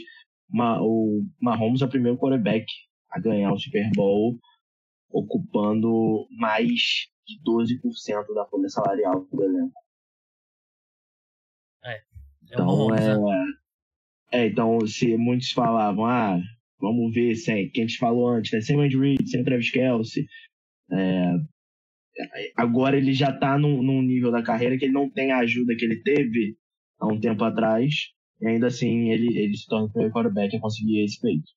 [0.48, 2.66] uma, o Mahomes é o primeiro quarterback
[3.10, 4.38] a ganhar o Super Bowl,
[5.10, 9.80] ocupando mais de 12% da folha salarial do elenco.
[11.82, 12.02] É, é
[12.42, 13.44] então, é, né?
[14.32, 16.38] é, então, se muitos falavam, ah,
[16.84, 18.60] Vamos ver sem, que a gente falou antes, né?
[18.60, 20.26] sem Andy Reid, sem Travis Kelsey.
[20.92, 21.32] É,
[22.56, 25.74] agora ele já está num, num, nível da carreira que ele não tem a ajuda
[25.74, 26.56] que ele teve
[27.00, 27.94] há um tempo atrás.
[28.40, 31.50] E ainda assim ele, ele se torna o primeiro quarterback a conseguir esse feito.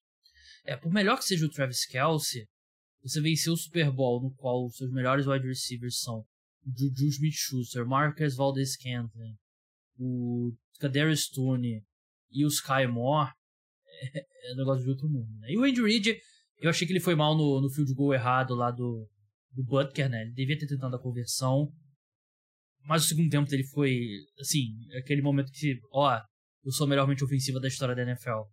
[0.66, 2.46] É, por melhor que seja o Travis Kelsey,
[3.04, 6.26] você venceu o Super Bowl no qual os seus melhores wide receivers são
[6.66, 9.36] Juju Smith-Schuster, Marcus Valdez-Scantling,
[9.98, 11.84] o Kadarius Tony
[12.32, 13.32] e o Sky Moore,
[14.02, 15.52] é, é um negócio de outro mundo, né?
[15.52, 16.20] E o Andy Reid,
[16.60, 19.08] eu achei que ele foi mal no, no field goal errado lá do,
[19.52, 20.22] do Butker, né?
[20.24, 21.72] Ele devia ter tentado a conversão.
[22.84, 24.00] Mas o segundo tempo dele foi,
[24.40, 26.22] assim, aquele momento que, ó,
[26.64, 28.44] eu sou a melhor mente ofensiva da história da NFL.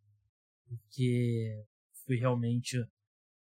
[0.68, 1.64] Porque
[2.04, 2.76] foi realmente.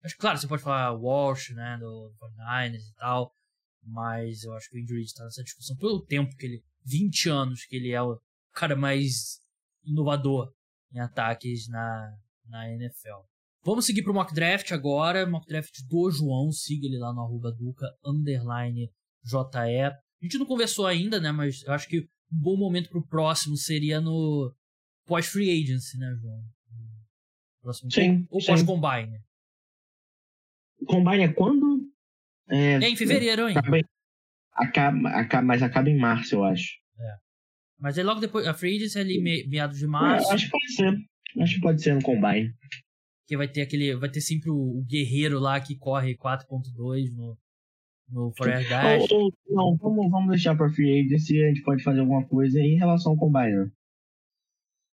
[0.03, 3.35] Acho claro, você pode falar Walsh, né, do 49ers e tal,
[3.85, 6.63] mas eu acho que o Reid está nessa discussão pelo tempo que ele.
[6.83, 8.19] 20 anos que ele é o
[8.55, 9.39] cara mais
[9.85, 10.51] inovador
[10.93, 13.21] em ataques na, na NFL.
[13.63, 17.21] Vamos seguir para o mock draft agora, mock draft do João, siga ele lá no
[17.21, 18.91] arroba duca, underline
[19.23, 19.83] JE.
[19.83, 22.01] A gente não conversou ainda, né, mas eu acho que
[22.33, 24.55] um bom momento para o próximo seria no
[25.07, 26.43] pós-free agency, né, João?
[27.61, 28.27] Próximo sim.
[28.31, 29.21] Ou pós-combine?
[30.87, 31.91] Combine é quando?
[32.49, 33.61] É, é em fevereiro ainda.
[33.61, 33.79] Acaba,
[34.55, 36.80] acaba, acaba, mas acaba em março, eu acho.
[37.81, 37.83] É.
[37.83, 40.31] Mas aí logo depois, a Free Agency é ali meados de março.
[40.31, 40.99] É, acho que pode ser.
[41.41, 42.55] Acho que pode ser no Combine.
[43.27, 43.95] Que vai ter aquele.
[43.97, 47.39] Vai ter sempre o, o guerreiro lá que corre 4.2 no,
[48.09, 49.11] no Forever Dash.
[49.11, 52.61] Ou, ou, não, vamos, vamos deixar pra Free Agency a gente pode fazer alguma coisa
[52.61, 53.71] em relação ao Combine?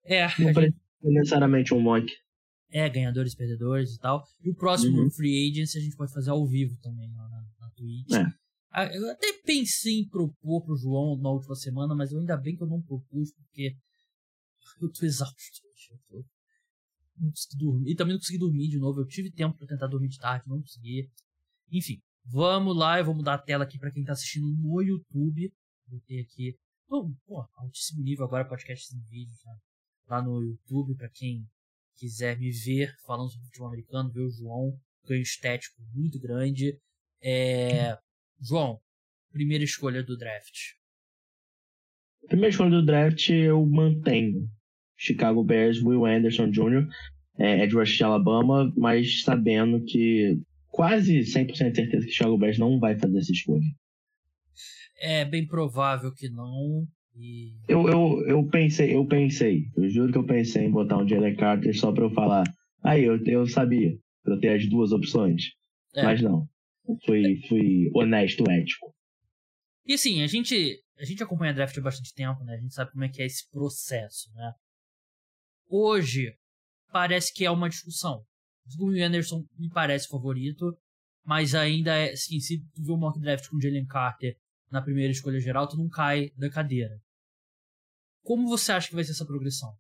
[0.05, 0.23] É.
[0.23, 0.75] Não precisa gente...
[1.03, 2.11] necessariamente um mock.
[2.71, 4.23] É, ganhadores, perdedores e tal.
[4.43, 5.11] E o próximo uhum.
[5.11, 8.11] Free Agency a gente pode fazer ao vivo também lá na, na Twitch.
[8.13, 8.42] É.
[8.75, 12.55] Ah, eu até pensei em propor pro João na última semana, mas eu ainda bem
[12.55, 13.77] que eu não propus, porque
[14.81, 15.37] eu tô exausto
[15.91, 16.25] Eu tô...
[17.17, 17.91] Não consegui dormir.
[17.91, 18.99] E também não consegui dormir de novo.
[18.99, 21.07] Eu tive tempo para tentar dormir de tarde, não consegui.
[21.71, 22.97] Enfim, vamos lá.
[22.97, 25.53] Eu vou mudar a tela aqui para quem tá assistindo no YouTube.
[25.87, 26.57] Vou ter aqui.
[26.89, 29.51] Oh, pô, altíssimo nível agora, podcast em vídeo, tá?
[30.07, 31.47] Lá no YouTube, para quem
[31.95, 36.75] quiser me ver falando sobre futebol americano, ver o João, ganho estético muito grande.
[37.21, 37.95] É...
[38.45, 38.77] João,
[39.31, 40.73] primeira escolha do draft.
[42.27, 44.49] Primeira escolha do draft eu mantenho.
[44.97, 46.87] Chicago Bears, Will Anderson Jr.,
[47.39, 52.57] é, Ed Rush de Alabama, mas sabendo que quase 100% de certeza que Chicago Bears
[52.57, 53.65] não vai fazer essa escolha.
[54.99, 56.85] É bem provável que não.
[57.15, 57.53] E...
[57.67, 61.35] Eu, eu, eu pensei, eu pensei, eu juro que eu pensei em botar um Jalen
[61.35, 62.43] Carter só pra eu falar.
[62.83, 65.51] Aí, eu, eu sabia, pra eu ter as duas opções.
[65.95, 66.03] É.
[66.03, 66.47] Mas não.
[67.05, 68.93] Fui, fui honesto, ético.
[69.85, 72.55] E assim, a gente, a gente acompanha draft há bastante tempo, né?
[72.55, 74.53] A gente sabe como é que é esse processo, né?
[75.69, 76.33] Hoje,
[76.91, 78.23] parece que é uma discussão.
[78.79, 80.77] O Anderson me parece favorito,
[81.25, 84.37] mas ainda é, assim, se tu vê o mock draft com Jalen Carter
[84.69, 86.97] na primeira escolha geral, tu não cai da cadeira.
[88.21, 89.73] Como você acha que vai ser essa progressão?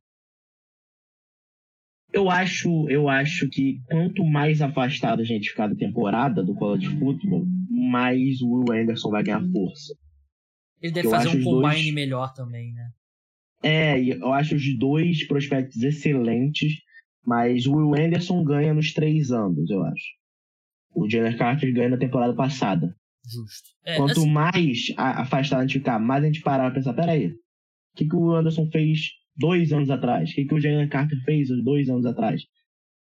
[2.13, 6.87] Eu acho, eu acho que quanto mais afastado a gente ficar da temporada do college
[6.99, 9.95] football, mais o Will Anderson vai ganhar força.
[10.79, 11.93] Ele deve eu fazer um combine dois...
[11.93, 12.91] melhor também, né?
[13.63, 16.73] É, eu acho os dois prospectos excelentes,
[17.25, 20.05] mas o Will Anderson ganha nos três anos, eu acho.
[20.93, 22.95] O Jenner Carter ganha na temporada passada.
[23.25, 23.69] Justo.
[23.85, 24.29] É, Quanto assim...
[24.29, 27.35] mais afastado a gente ficar, mais a gente parar pra pensar, peraí, o
[27.95, 30.29] que, que o Anderson fez dois anos atrás?
[30.29, 32.43] O que, que o Jalen Carter fez dois anos atrás?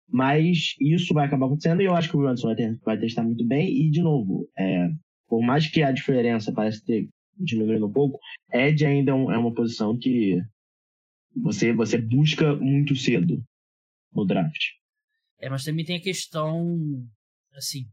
[0.09, 3.47] Mas isso vai acabar acontecendo e eu acho que o Anderson vai, vai testar muito
[3.47, 3.69] bem.
[3.69, 4.89] E, de novo, é,
[5.27, 7.09] por mais que a diferença parece ter
[7.39, 8.19] diminuindo um pouco,
[8.53, 10.39] Ed ainda é, é uma posição que
[11.35, 13.43] você, você busca muito cedo
[14.13, 14.61] no draft.
[15.39, 16.79] É, mas também tem a questão,
[17.55, 17.87] assim,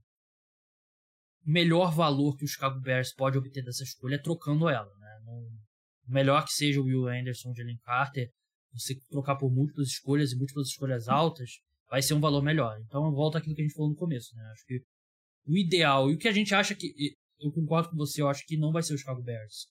[1.46, 5.20] melhor valor que o Chicago Bears pode obter dessa escolha é trocando ela, né?
[5.26, 5.48] Não,
[6.10, 8.30] melhor que seja o Will Anderson, o Jalen Carter,
[8.74, 12.80] você trocar por múltiplas escolhas e múltiplas escolhas altas, vai ser um valor melhor.
[12.86, 14.44] Então volta àquilo que a gente falou no começo, né?
[14.52, 14.82] Acho que
[15.48, 16.94] o ideal e o que a gente acha que
[17.40, 19.68] eu concordo com você, eu acho que não vai ser o Chicago Bears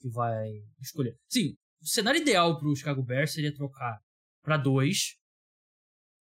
[0.00, 0.48] que vai
[0.80, 1.14] escolher.
[1.28, 3.98] Sim, o cenário ideal para o Chicago Bears seria trocar
[4.42, 5.16] para dois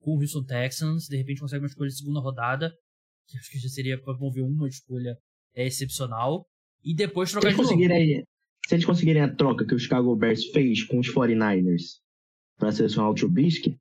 [0.00, 2.72] com o Houston Texans, de repente consegue uma escolha de segunda rodada,
[3.26, 5.16] que acho que já seria para mover uma escolha
[5.54, 6.46] é, excepcional,
[6.84, 8.28] e depois trocar de novo.
[8.68, 12.02] Se eles conseguirem a troca que o Chicago Bears fez com os 49ers
[12.58, 13.80] para selecionar o Trubisky,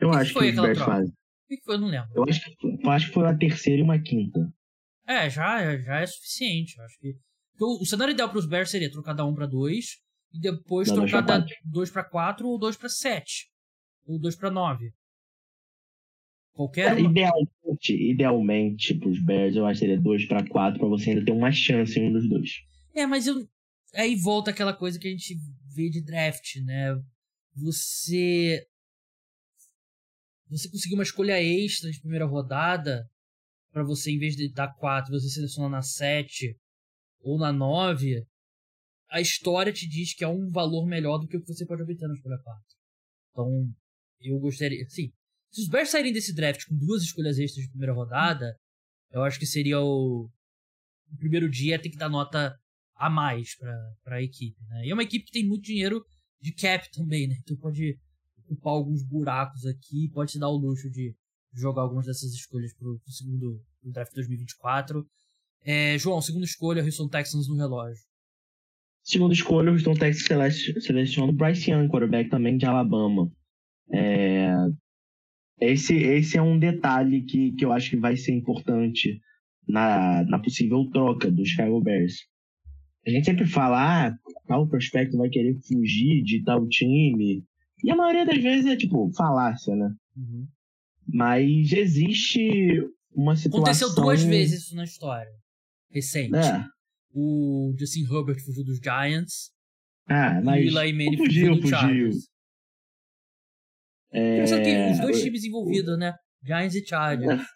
[0.00, 0.92] eu que acho que, que os Bears troca?
[0.92, 1.10] fazem.
[1.12, 1.74] O que foi?
[1.74, 2.08] Eu não lembro.
[2.14, 4.50] Eu acho, que, eu acho que foi uma terceira e uma quinta.
[5.06, 6.80] É, já, já é suficiente.
[6.80, 7.14] Acho que.
[7.60, 9.84] O, o cenário ideal para os Bears seria trocar da 1 para 2
[10.32, 13.50] e depois Não, trocar da 2 para 4 ou 2 para 7.
[14.06, 14.90] Ou 2 para 9.
[16.54, 16.96] Qualquer.
[16.96, 21.10] É, idealmente, idealmente para os Bears, eu acho que seria 2 para 4 para você
[21.10, 22.50] ainda ter uma chance em um dos dois.
[22.94, 23.46] É, mas eu.
[23.94, 25.36] Aí volta aquela coisa que a gente
[25.74, 26.94] vê de draft, né?
[27.54, 28.66] Você.
[30.50, 33.08] Você conseguir uma escolha extra de primeira rodada
[33.72, 36.56] para você, em vez de dar 4, você seleciona na 7
[37.20, 38.24] ou na 9,
[39.10, 41.82] a história te diz que é um valor melhor do que o que você pode
[41.82, 42.62] obter na escolha 4.
[43.30, 43.74] Então,
[44.20, 44.88] eu gostaria.
[44.88, 45.12] Sim,
[45.50, 48.56] se os Bears saírem desse draft com duas escolhas extras de primeira rodada,
[49.10, 50.30] eu acho que seria o.
[51.10, 52.58] O primeiro dia tem que dar nota
[52.94, 54.56] a mais para a equipe.
[54.68, 54.86] Né?
[54.86, 56.04] E é uma equipe que tem muito dinheiro
[56.40, 57.36] de cap também, né?
[57.42, 57.98] Então pode
[58.38, 61.14] ocupar alguns buracos aqui, pode se dar o luxo de
[61.54, 65.06] jogar algumas dessas escolhas pro, pro segundo pro draft 2024.
[65.64, 68.04] É, João, segunda escolha, Houston Texans no relógio.
[69.02, 70.54] Segunda escolha, o Houston Texans
[70.84, 73.30] seleciona o Bryce Young, quarterback também de Alabama.
[73.92, 74.50] É,
[75.60, 79.20] esse, esse é um detalhe que, que eu acho que vai ser importante
[79.68, 82.26] na, na possível troca do Chicago Bears.
[83.06, 87.44] A gente sempre fala, ah, tal prospecto vai querer fugir de tal time.
[87.82, 89.94] E a maioria das vezes é tipo falácia, né?
[90.16, 90.46] Uhum.
[91.06, 92.80] Mas existe
[93.14, 93.62] uma situação.
[93.62, 95.30] Aconteceu duas vezes isso na história.
[95.90, 96.34] Recente.
[96.34, 96.64] É.
[97.12, 99.52] O Justin Herbert fugiu dos Giants.
[100.08, 100.64] Ah, mas.
[100.64, 101.78] E o Eli Manning fugiu, fugiu do fugiu.
[101.78, 102.28] Chargers.
[104.10, 104.44] É...
[104.62, 106.14] Tem os dois times envolvidos, né?
[106.42, 107.40] Giants e Chargers.
[107.40, 107.46] É.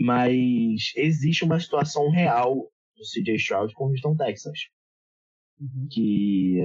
[0.00, 4.58] Mas existe uma situação real do CJ Stroud com o Houston Texans.
[5.58, 5.88] Uhum.
[5.90, 6.58] Que.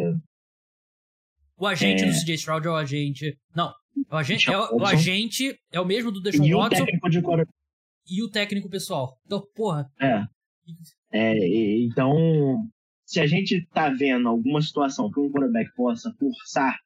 [1.58, 2.08] O agente É.
[2.08, 3.38] do CJ Stroud é o agente.
[3.56, 3.74] Não.
[4.12, 7.10] O agente, é o, o agente é o mesmo do Deshaun E o Watson técnico
[7.10, 7.54] de quarterback.
[8.10, 9.18] e o técnico pessoal.
[9.26, 9.90] Então, porra.
[10.02, 10.24] É.
[11.12, 12.14] É, e- então,
[13.06, 16.78] se a gente tá vendo alguma situação que um quarterback possa forçar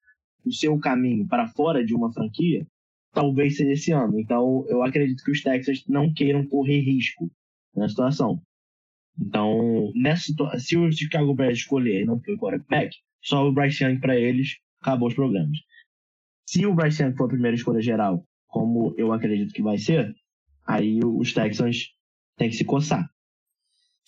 [0.45, 2.65] o seu caminho para fora de uma franquia,
[3.11, 4.19] talvez seja esse ano.
[4.19, 7.27] Então, eu acredito que os Texans não queiram correr risco
[7.75, 8.39] na situação.
[9.17, 13.53] Então, nessa situa- se o Chicago Bears escolher e não for o quarterback, só o
[13.53, 15.57] Bryce Young para eles, acabou os problemas.
[16.45, 20.13] Se o Bryce Young for a primeira escolha geral, como eu acredito que vai ser,
[20.65, 21.89] aí os Texans
[22.37, 23.07] têm que se coçar.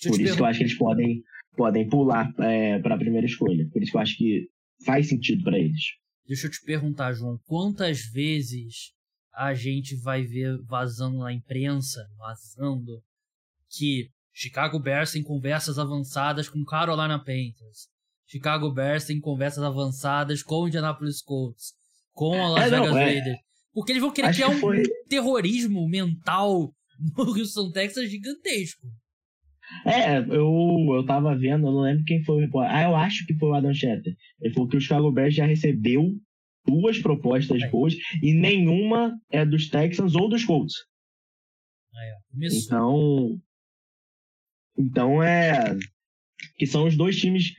[0.04, 1.24] Por isso que eu acho que eles podem,
[1.56, 3.68] podem pular para a primeira escolha.
[3.72, 4.48] Por isso que eu acho que
[4.86, 5.82] faz sentido para eles.
[6.28, 8.94] Deixa eu te perguntar, João, quantas vezes
[9.34, 13.04] a gente vai ver vazando na imprensa, vazando,
[13.70, 17.90] que Chicago Bears tem conversas avançadas com Carolina Panthers,
[18.28, 21.74] Chicago Bears tem conversas avançadas com Indianapolis Colts,
[22.14, 23.04] com a Las É, não, Vegas é.
[23.06, 23.40] Raiders,
[23.74, 26.74] porque eles vão querer Acho criar que um foi- terrorismo mental
[27.18, 28.88] no Houston, Texas gigantesco.
[29.86, 30.48] É, eu,
[30.96, 32.76] eu tava vendo, eu não lembro quem foi o repórter.
[32.76, 34.14] Ah, eu acho que foi o Adam Schetter.
[34.42, 36.14] Ele falou que o Chicago Bears já recebeu
[36.66, 37.70] duas propostas É.
[37.70, 40.76] boas e nenhuma é dos Texans ou dos Colts.
[41.94, 42.60] Ó, começou.
[42.66, 43.42] Então,
[44.78, 45.78] então é
[46.58, 47.54] que são os dois times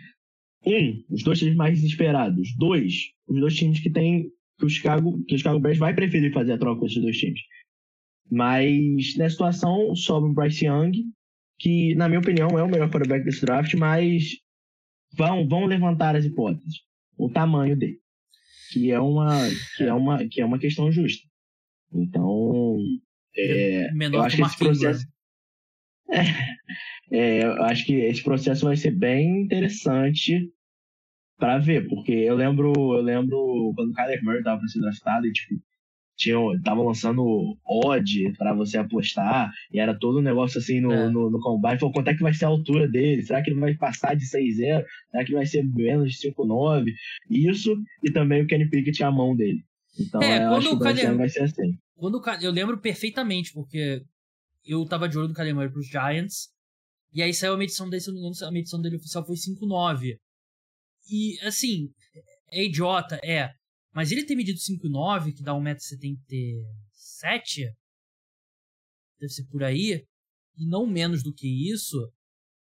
[0.66, 2.54] um, os dois times mais esperados.
[2.56, 6.32] Dois, os dois times que tem que o Chicago, que o Chicago Bears vai preferir
[6.32, 7.40] fazer a troca com esses dois times.
[8.30, 10.92] Mas nessa situação sobra o Bryce Young,
[11.58, 14.36] que na minha opinião é o melhor quarterback desse draft, mas
[15.14, 16.80] vão vão levantar as hipóteses,
[17.16, 17.98] o tamanho dele,
[18.70, 21.26] que é uma que é uma que é uma questão justa.
[21.92, 22.78] Então,
[23.36, 24.68] é, eu Menor acho que esse Ingram.
[24.68, 25.06] processo.
[26.10, 26.22] É,
[27.18, 30.50] eu acho que esse processo vai ser bem interessante
[31.38, 35.26] para ver, porque eu lembro, eu lembro quando o Kyler Murray tava pra ser draftado
[35.26, 35.60] e tipo
[36.14, 41.08] tinham, tava lançando odd para você apostar e era todo um negócio assim no, É.
[41.08, 41.78] no, no combine.
[41.80, 43.22] Falou, quanto é que vai ser a altura dele?
[43.22, 44.84] Será que ele vai passar de 6-0?
[45.10, 46.84] Será que vai ser menos de 5-9?
[47.30, 49.64] Isso e também o Kenny Pickett a mão dele.
[49.98, 51.76] Então É, eu quando acho que o Kyler- vai ser assim.
[51.96, 54.02] Quando eu lembro perfeitamente, porque
[54.64, 56.50] eu tava de olho no Kyler Murray pros Giants,
[57.12, 60.18] e aí saiu a medição dele, se eu não a medição dele oficial foi 5'9".
[61.10, 61.92] E, assim,
[62.50, 63.50] é idiota, é.
[63.92, 67.74] Mas ele ter medido 5'9", que dá 1,77m,
[69.20, 70.04] deve ser por aí,
[70.56, 72.10] e não menos do que isso,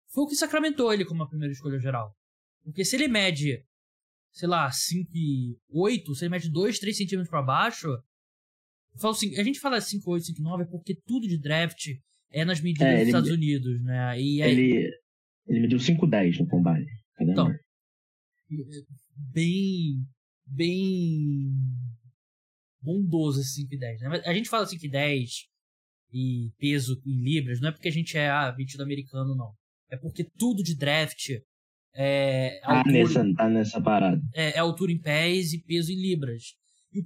[0.09, 2.15] foi o que sacramentou ele como a primeira escolha geral.
[2.63, 3.63] Porque se ele mede,
[4.31, 9.43] sei lá, 5,8, se ele mede 2, 3 centímetros pra baixo, eu falo assim, a
[9.43, 11.87] gente fala 5,8, 5,9 é porque tudo de draft
[12.31, 14.19] é nas medidas É, dos Estados Unidos, né?
[14.19, 14.89] E aí, Ele,
[15.47, 16.85] ele mediu 5'10 no combine.
[17.17, 17.59] Kyler Então, Murray.
[19.33, 20.05] bem.
[20.45, 21.51] bem.
[22.81, 24.01] bondoso esse 5 e 10.
[24.01, 24.21] Né?
[24.25, 25.29] A gente fala 5 e 10
[26.13, 29.53] e peso em libras, não é porque a gente é ah, vestido americano, não.
[29.89, 31.29] É porque tudo de draft
[31.93, 34.21] é Tá altura, nessa, tá nessa parada.
[34.33, 36.55] é, é altura em pés e peso em libras.
[36.93, 37.01] E,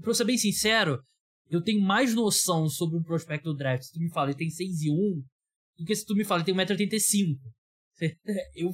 [0.00, 0.98] pra eu ser bem sincero,
[1.50, 4.50] eu tenho mais noção sobre um prospecto do draft se tu me fala ele tem
[4.50, 5.22] 6 e 1
[5.78, 7.38] do que se tu me fala ele tem 1,85m.
[8.54, 8.70] Eu,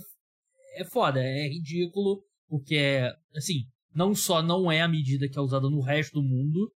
[0.76, 5.40] é foda, é ridículo, porque, é, assim, não só não é a medida que é
[5.42, 6.72] usada no resto do mundo,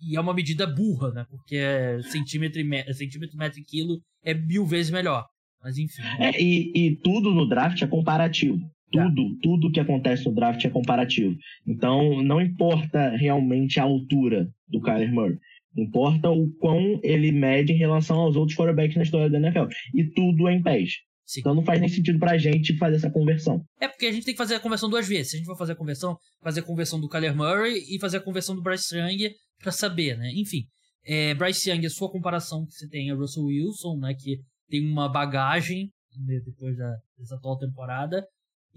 [0.00, 1.26] e é uma medida burra, né?
[1.28, 5.26] Porque é centímetro, me- centímetro, metro e quilo é mil vezes melhor.
[5.60, 6.02] Mas enfim.
[6.20, 8.58] É, e, e tudo no draft é comparativo.
[8.92, 9.04] Tá.
[9.04, 11.36] Tudo, tudo que acontece no draft é comparativo.
[11.66, 15.38] Então, não importa realmente a altura do Kyler Murray.
[15.76, 19.66] Importa o quão ele mede em relação aos outros quarterbacks na história da NFL.
[19.94, 20.94] E tudo é em pés.
[21.28, 21.40] Sim.
[21.40, 23.62] Então não faz nem sentido pra gente fazer essa conversão.
[23.78, 25.30] É porque a gente tem que fazer a conversão duas vezes.
[25.30, 28.16] Se a gente for fazer a conversão, fazer a conversão do Kyler Murray e fazer
[28.16, 29.30] a conversão do Bryce Young
[29.62, 30.32] pra saber, né?
[30.34, 30.64] Enfim,
[31.04, 34.14] é, Bryce Young, a sua comparação que você tem é Russell Wilson, né?
[34.18, 34.38] Que
[34.70, 35.90] tem uma bagagem
[36.24, 38.24] né, depois da, dessa atual temporada.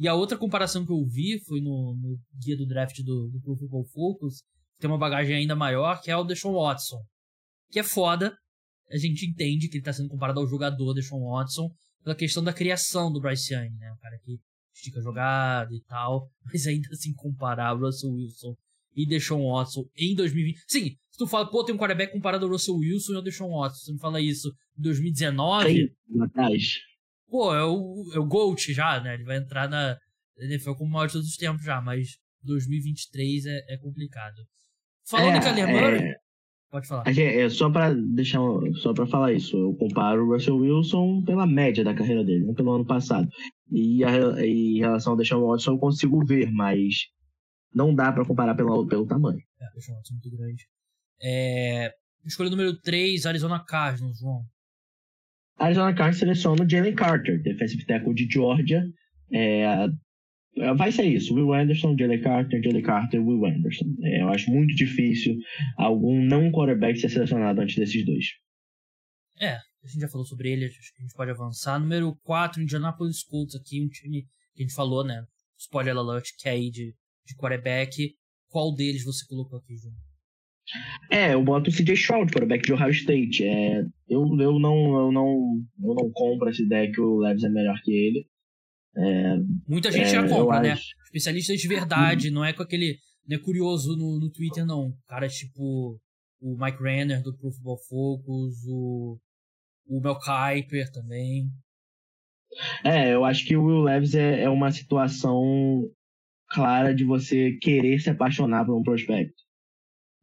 [0.01, 3.39] E a outra comparação que eu vi foi no, no guia do draft do, do
[3.39, 4.41] Pro Football Focus,
[4.73, 6.97] que tem uma bagagem ainda maior, que é o Deshaun Watson.
[7.69, 8.35] Que é foda.
[8.89, 11.69] A gente entende que ele tá sendo comparado ao jogador Deshaun Watson
[12.03, 13.91] pela questão da criação do Bryce Young, né?
[13.91, 14.39] O cara que
[14.73, 16.31] estica jogada e tal.
[16.51, 18.55] Mas ainda assim, comparar Russell Wilson
[18.95, 20.63] e Deshaun Watson em 2020.
[20.67, 23.51] Sim, se tu fala, pô, tem um quarterback comparado ao Russell Wilson e ao Deshaun
[23.51, 25.93] Watson, você me fala isso em 2019.
[26.21, 26.90] Atrás.
[27.31, 29.13] Pô, é o, é o GOAT já, né?
[29.13, 29.97] Ele vai entrar na
[30.37, 34.35] NFL como o maior de todos os tempos já, mas 2023 é, é complicado.
[35.07, 36.15] Falando é, em Kyler Murray, é...
[36.69, 37.03] pode falar.
[37.07, 38.41] É, só para deixar,
[38.81, 42.53] só para falar isso, eu comparo o Russell Wilson pela média da carreira dele, não
[42.53, 43.29] pelo ano passado.
[43.71, 47.05] E, a, e em relação ao Deshaun Watson eu consigo ver, mas
[47.73, 49.39] não dá para comparar pelo, pelo tamanho.
[49.57, 50.67] É, o Deshaun Watson é muito grande.
[51.21, 51.93] É...
[52.25, 54.43] Escolha número 3, Arizona Cardinals, João.
[55.57, 58.83] Arizona Cardinals seleciona o Jalen Carter, defensive tackle de Georgia.
[59.31, 59.87] É,
[60.75, 63.85] vai ser isso, Will Anderson, Jalen Carter, Jalen Carter, Will Anderson.
[64.03, 65.37] É, eu acho muito difícil
[65.77, 68.25] algum não quarterback ser selecionado antes desses dois.
[69.39, 71.79] É, a gente já falou sobre ele, acho que a gente pode avançar.
[71.79, 74.23] Número 4, Indianapolis Colts aqui, um time
[74.53, 75.25] que a gente falou, né?
[75.57, 76.93] Spoiler alert, que é aí de,
[77.25, 78.15] de quarterback.
[78.49, 79.95] Qual deles você colocou aqui, João?
[81.09, 83.43] É, eu boto o CJ Stroud, quarterback de Ohio State.
[83.43, 87.49] É, eu, eu, não, eu, não, eu não compro essa ideia que o Leves é
[87.49, 88.27] melhor que ele.
[88.95, 90.71] É, Muita gente é, já compra, né?
[90.71, 90.95] Acho...
[91.05, 92.97] Especialistas de verdade, não é com aquele.
[93.27, 94.93] Não é curioso no, no Twitter, não.
[95.07, 95.99] Cara tipo
[96.41, 99.19] o Mike Renner do Pro Football Focus, o,
[99.87, 101.49] o Mel Kiper também.
[102.83, 105.41] É, eu acho que o Will Levis é, é uma situação
[106.49, 109.41] clara de você querer se apaixonar por um prospecto.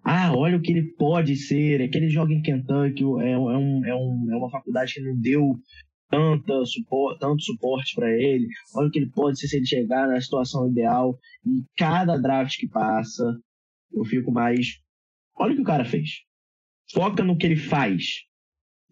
[0.05, 3.39] Ah, olha o que ele pode ser, é que ele joga em Kentucky, é, é,
[3.39, 5.59] um, é, um, é uma faculdade que não deu
[6.09, 8.49] tanta suporte, tanto suporte para ele.
[8.75, 11.19] Olha o que ele pode ser se ele chegar na situação ideal.
[11.45, 13.39] E cada draft que passa,
[13.93, 14.81] eu fico mais.
[15.37, 16.23] Olha o que o cara fez.
[16.91, 18.23] Foca no que ele faz.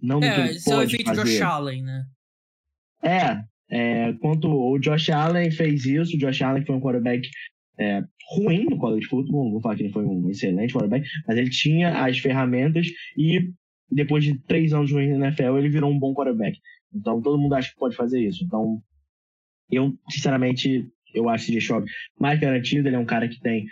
[0.01, 1.23] Não no é, que ele esse pode é o efeito fazer.
[1.23, 2.05] Josh Allen, né?
[3.03, 7.27] É, é, quanto o Josh Allen fez isso, o Josh Allen foi um quarterback
[7.79, 11.37] é, ruim no college football, não vou falar que ele foi um excelente quarterback, mas
[11.37, 13.53] ele tinha as ferramentas e
[13.91, 16.59] depois de três anos ruim na NFL, ele virou um bom quarterback.
[16.95, 18.45] Então todo mundo acha que pode fazer isso.
[18.45, 18.81] Então
[19.71, 22.89] eu, sinceramente, eu acho o CJ Stroud mais garantido.
[22.89, 23.67] Ele é um cara que tem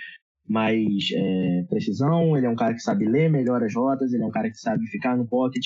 [0.46, 4.26] mais é, precisão, ele é um cara que sabe ler melhor as rotas, ele é
[4.26, 5.64] um cara que sabe ficar no pocket.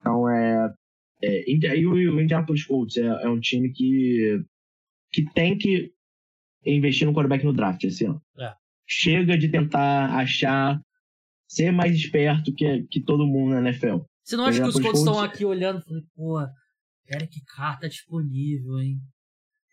[0.00, 0.72] Então é.
[1.22, 4.42] é e o Indianapolis Colts é, é um time que,
[5.12, 5.93] que tem que
[6.64, 8.20] investir no quarterback no draft esse ano.
[8.38, 8.52] É.
[8.86, 10.80] Chega de tentar achar,
[11.48, 13.98] ser mais esperto que, que todo mundo na NFL.
[14.22, 16.40] Você não acha que os Colts estão aqui olhando e falando, pô,
[17.06, 18.98] Cara, que carta disponível, hein?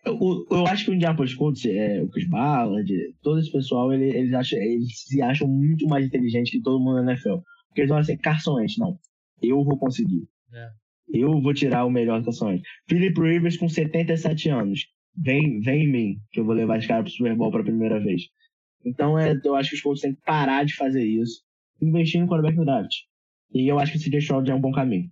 [0.05, 0.17] Eu,
[0.49, 4.33] eu acho que o Indianapolis Colts, é, o Chris Ballard, todo esse pessoal, ele, eles,
[4.33, 7.37] acham, eles se acham muito mais inteligentes que todo mundo na NFL.
[7.67, 8.99] Porque eles olham assim, Carson Wentz, não.
[9.41, 10.27] Eu vou conseguir.
[10.51, 10.69] É.
[11.13, 12.63] Eu vou tirar o melhor Carson Wentz.
[12.89, 14.87] Philip Rivers com 77 anos.
[15.15, 17.99] Vem, vem em mim, que eu vou levar esse cara pro Super Bowl pela primeira
[17.99, 18.23] vez.
[18.85, 21.41] Então, é, eu acho que os Colts têm que parar de fazer isso.
[21.81, 22.93] Investir no quarterback no draft.
[23.53, 25.09] E eu acho que CJ Stroud é um bom caminho.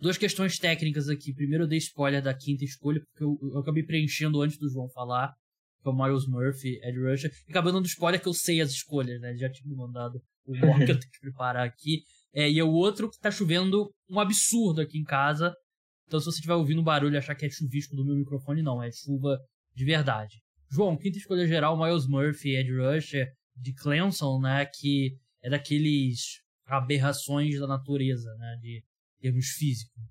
[0.00, 1.34] Duas questões técnicas aqui.
[1.34, 4.88] Primeiro, eu dei spoiler da quinta escolha, porque eu, eu acabei preenchendo antes do João
[4.90, 5.32] falar,
[5.82, 7.30] que é o Miles Murphy, Ed Rusher.
[7.46, 9.34] E acabei dando spoiler que eu sei as escolhas, né?
[9.36, 12.02] Já tinha me mandado o bloco que eu tenho que preparar aqui.
[12.32, 15.52] É, e é o outro que tá chovendo um absurdo aqui em casa.
[16.08, 18.82] Então, se você estiver ouvindo barulho e achar que é chuvisco do meu microfone, não.
[18.82, 19.38] É chuva
[19.74, 20.42] de verdade.
[20.70, 24.64] João, quinta escolha geral, Miles Murphy, Ed Rusher, de Clemson, né?
[24.64, 28.56] Que é daqueles aberrações da natureza, né?
[28.58, 28.82] De
[29.20, 30.02] termos físicos.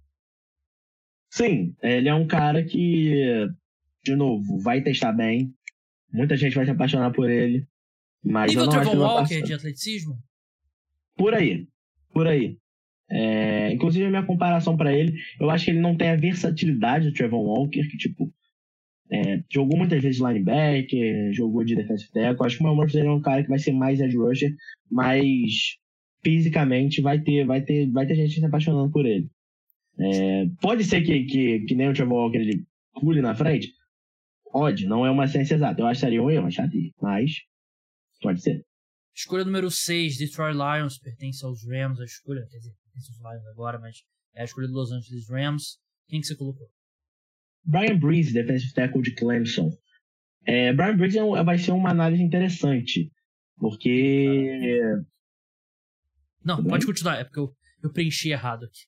[1.31, 3.47] Sim, ele é um cara que,
[4.03, 5.51] de novo, vai testar bem.
[6.13, 7.67] Muita gente vai se apaixonar por ele.
[8.23, 10.15] Mas Nível não Trevor Walker de atleticismo?
[11.15, 11.67] Por aí,
[12.13, 12.55] por aí.
[13.09, 17.07] É, inclusive, a minha comparação para ele, eu acho que ele não tem a versatilidade
[17.07, 18.31] do Trevor Walker, que, tipo,
[19.09, 22.45] é, jogou muitas vezes linebacker, jogou de defensive tackle.
[22.45, 24.53] Acho que o Murphy é um cara que vai ser mais edge rusher,
[24.91, 25.77] mas
[26.23, 29.29] fisicamente vai ter, vai ter, vai ter gente se apaixonando por ele.
[29.99, 33.73] É, pode ser que, que, que nem o Trevor Walker ele pule na frente?
[34.51, 35.81] Pode, não é uma ciência exata.
[35.81, 37.41] Eu acharia um erro, acharia, mas
[38.21, 38.65] pode ser.
[39.17, 43.47] Escolha número 6, Detroit Lions, pertence aos Rams, a escolha, quer dizer, pertence aos Lions
[43.47, 44.03] agora, mas
[44.35, 45.79] é a escolha dos Los Angeles Rams.
[46.07, 46.67] Quem que você colocou?
[47.63, 49.71] Brian Breeze, defensive tackle de Clemson.
[50.45, 53.11] É, Brian Breeze é, vai ser uma análise interessante,
[53.57, 54.69] porque
[56.45, 57.51] não, pode continuar, é porque eu,
[57.83, 58.85] eu preenchi errado aqui.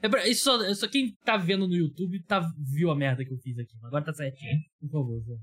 [0.00, 3.38] É isso só, só quem tá vendo no YouTube tá, viu a merda que eu
[3.38, 3.76] fiz aqui.
[3.82, 4.56] Agora tá certinho.
[4.80, 5.40] Por favor, João.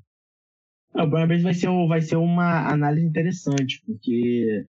[0.95, 4.65] É, o Brian vai ser, vai ser uma análise interessante, porque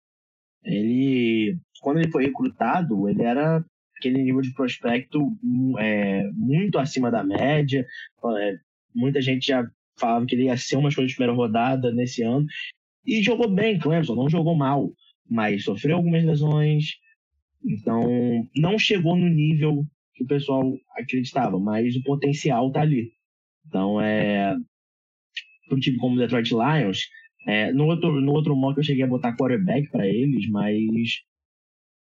[0.64, 3.64] ele, quando ele foi recrutado, ele era
[3.98, 5.20] aquele nível de prospecto
[5.80, 7.86] é, muito acima da média.
[8.40, 8.56] É,
[8.94, 9.66] muita gente já
[9.98, 12.46] falava que ele ia ser uma escolha de primeira rodada nesse ano.
[13.06, 14.92] E jogou bem, Clemson, não jogou mal,
[15.30, 16.96] mas sofreu algumas lesões.
[17.64, 18.04] Então,
[18.56, 23.12] não chegou no nível que o pessoal acreditava, mas o potencial tá ali.
[23.68, 24.56] Então, é.
[25.68, 27.00] Para um time como o Detroit Lions,
[27.48, 31.22] é, no, outro, no outro mock eu cheguei a botar quarterback para eles, mas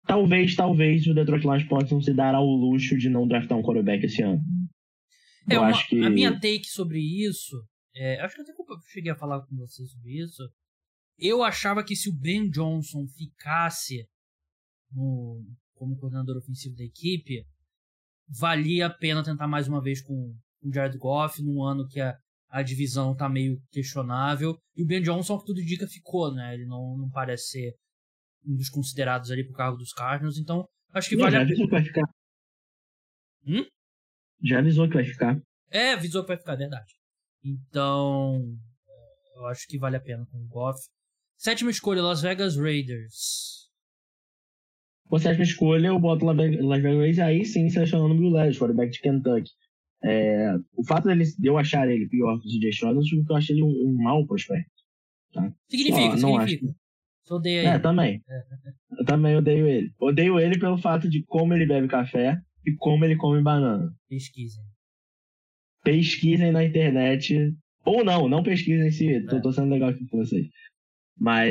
[0.07, 4.05] talvez, talvez o Detroit Lions possam se dar ao luxo de não draftar um quarterback
[4.05, 4.40] esse ano.
[5.48, 6.02] É, eu uma, acho que...
[6.02, 7.57] A minha take sobre isso,
[7.94, 10.42] é, acho que até eu cheguei a falar com você sobre isso.
[11.18, 14.07] Eu achava que se o Ben Johnson ficasse
[14.92, 15.44] no,
[15.74, 17.44] como coordenador ofensivo da equipe,
[18.28, 22.16] valia a pena tentar mais uma vez com o Jared Goff, num ano que a,
[22.55, 24.57] a divisão tá meio questionável.
[24.76, 26.55] E o Ben Johnson, que tudo indica, ficou, né?
[26.55, 27.74] Ele não, não parece ser
[28.46, 31.46] um dos considerados ali pro cargo dos Cardinals, então acho que não, vale já a
[31.46, 31.66] pena.
[31.68, 32.09] vai ficar.
[33.44, 33.66] Hum?
[34.44, 35.42] Já avisou que vai ficar.
[35.68, 36.94] É, avisou que vai ficar, verdade.
[37.42, 38.40] Então,
[39.34, 40.78] eu acho que vale a pena com o Goff.
[41.36, 43.68] Sétima escolha, Las Vegas Raiders.
[45.09, 48.59] Com a sétima escolha, eu boto Las Vegas Raiders aí sim selecionando o Bill Levis,
[48.59, 49.50] quarterback de Kentucky.
[50.05, 53.36] É, o fato dele, de eu achar ele pior que o DJ não que eu
[53.36, 54.70] acho ele um, um mau prospecto.
[55.32, 55.50] Tá?
[55.68, 56.66] Significa, Só, significa.
[56.66, 57.34] Acho...
[57.34, 57.68] Odeio ele.
[57.68, 58.22] É, também.
[58.28, 59.00] É.
[59.00, 59.92] Eu também odeio ele.
[59.98, 63.90] Odeio ele pelo fato de como ele bebe café e como ele come banana.
[64.09, 64.62] Pesquisem.
[65.82, 67.55] Pesquisem na internet.
[67.84, 69.14] Ou não, não pesquisem se.
[69.14, 69.20] É.
[69.22, 70.46] Tô, tô sendo legal aqui com vocês.
[71.18, 71.50] Mas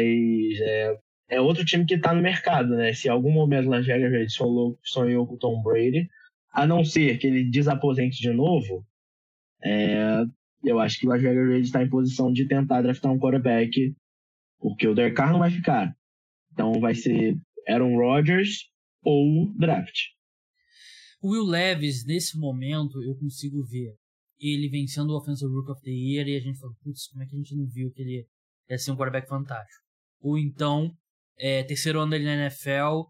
[0.61, 0.95] é,
[1.29, 2.93] é outro time que tá no mercado, né?
[2.93, 4.35] Se em algum momento Las Vegas Raiders
[4.83, 6.07] sonhou com o Tom Brady,
[6.53, 8.85] a não ser que ele desaposente de novo,
[9.63, 10.23] é,
[10.63, 13.93] eu acho que o Las Vegas Raiders está em posição de tentar draftar um quarterback,
[14.59, 15.93] porque o Derek Carr não vai ficar.
[16.51, 17.35] Então vai ser
[17.67, 18.69] Aaron Rodgers
[19.03, 19.95] ou draft.
[21.21, 23.95] O Will Levis, nesse momento, eu consigo ver
[24.39, 27.25] ele vencendo o Offensive Rook of the Year e a gente fala, putz, como é
[27.25, 28.27] que a gente não viu que ele
[28.69, 29.83] ia ser um quarterback fantástico?
[30.21, 30.93] Ou então,
[31.37, 33.07] é, terceiro ano dele na NFL,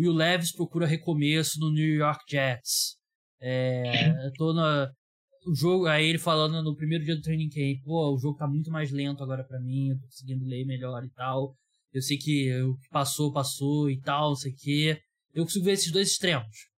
[0.00, 2.96] Will Levis procura recomeço no New York Jets.
[3.40, 4.90] É, eu tô na,
[5.46, 8.46] o jogo, aí ele falando no primeiro dia do training camp, pô, o jogo tá
[8.46, 11.54] muito mais lento agora para mim, eu tô conseguindo ler melhor e tal.
[11.92, 15.00] Eu sei que o que passou, passou e tal, não sei o quê.
[15.34, 16.68] Eu consigo ver esses dois extremos.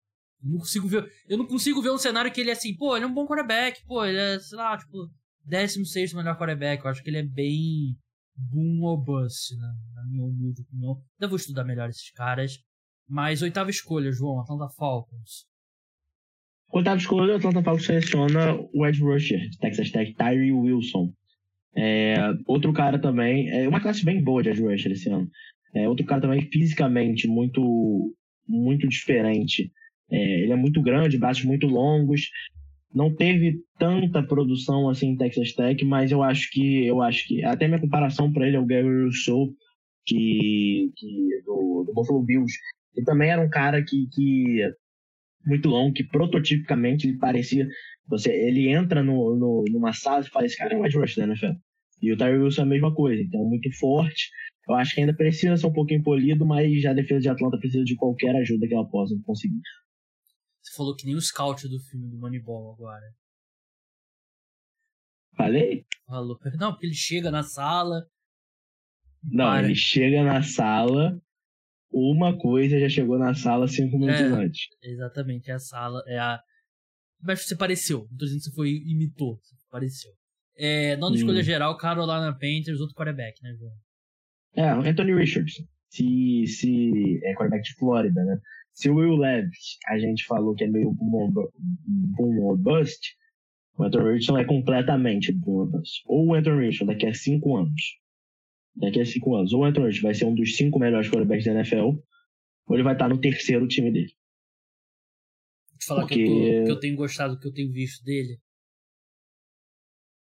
[0.42, 2.96] Eu não consigo ver, eu não consigo ver um cenário que ele é assim, pô,
[2.96, 5.08] ele é um bom quarterback, pô, ele é, sei lá, tipo,
[5.44, 6.84] 16 melhor quarterback.
[6.84, 7.96] Eu acho que ele é bem
[8.36, 9.68] boom or bust, né?
[9.94, 11.00] na minha humilde opinião.
[11.20, 12.58] Eu vou estudar melhor esses caras.
[13.08, 15.46] Mas oitava escolha, João, Atlanta Falcons.
[16.72, 21.12] Oitava escolha, Atlanta Falcons seleciona o Edge Rusher Texas Tech, Tyree Wilson.
[21.76, 25.28] É, outro cara também, é uma classe bem boa de Edge Rusher esse ano.
[25.74, 28.14] É, outro cara também fisicamente muito,
[28.48, 29.70] muito diferente.
[30.10, 32.30] É, ele é muito grande, braços muito longos.
[32.94, 37.42] Não teve tanta produção assim em Texas Tech, mas eu acho que eu acho que
[37.42, 39.54] até minha comparação para ele é o Gary Rousseau
[40.04, 42.52] que, que do, do Buffalo Bills,
[42.94, 44.60] ele também era um cara que, que
[45.44, 47.66] muito longo, que prototipicamente ele parecia.
[48.08, 51.26] Você, ele entra no, no, numa sala e fala: Esse cara é um wide rusher
[51.26, 51.58] da NFL.
[52.00, 54.30] E o Tyree Wilson é a mesma coisa, então muito forte.
[54.68, 57.58] Eu acho que ainda precisa ser um pouquinho polido, mas já a defesa de Atlanta
[57.58, 59.60] precisa de qualquer ajuda que ela possa conseguir.
[60.62, 63.02] Você falou que nem o scout do filme do Moneyball agora.
[65.36, 65.84] Falei?
[66.06, 66.38] Falou.
[66.58, 68.06] Não, porque ele chega na sala.
[69.24, 69.64] Não, para.
[69.64, 71.20] ele chega na sala,
[71.92, 74.68] uma coisa já chegou na sala cinco minutos é, antes.
[74.82, 76.40] Exatamente, é a sala, é a.
[77.22, 80.10] Mas você pareceu, não tô dizendo que você foi imitou, você pareceu.
[80.56, 81.18] É, nona hum.
[81.18, 83.72] escolha geral, Carolina Panthers, outro quarterback, né, João?
[84.54, 85.62] É, Anthony Richardson.
[85.88, 88.38] Se, se é quarterback de Flórida, né?
[88.72, 91.30] Se o Will Levis, a gente falou que é meio boom,
[92.16, 93.14] boom or bust,
[93.76, 96.02] o Anthony Richardson é completamente boom or bust.
[96.06, 98.01] Ou o Anthony Richardson daqui a cinco anos
[98.74, 99.52] daqui a cinco anos.
[99.52, 101.96] Ou o Anthony vai ser um dos cinco melhores quarterbacks da NFL,
[102.66, 104.12] ou ele vai estar no terceiro time dele.
[105.70, 106.14] Vou te falar Porque...
[106.14, 108.38] que, eu tô, que eu tenho gostado do que eu tenho visto dele.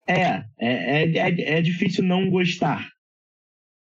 [0.08, 2.88] É, é, é, é, é difícil não gostar.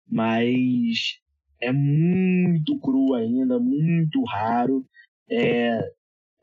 [0.07, 1.19] Mas
[1.59, 4.85] é muito cru ainda, muito raro.
[5.29, 5.79] É,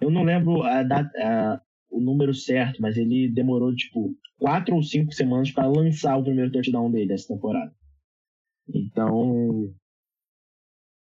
[0.00, 4.82] eu não lembro a data, a, o número certo, mas ele demorou tipo quatro ou
[4.82, 7.72] cinco semanas para lançar o primeiro touchdown dele essa temporada.
[8.72, 9.72] Então,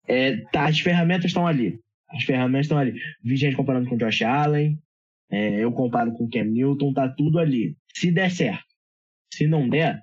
[0.07, 1.79] é, tá, as ferramentas estão ali.
[2.09, 2.99] As ferramentas estão ali.
[3.23, 4.79] Vi gente comparando com o Josh Allen,
[5.29, 7.75] é, eu comparo com o Cam Newton, tá tudo ali.
[7.93, 8.65] Se der certo.
[9.33, 10.01] Se não der,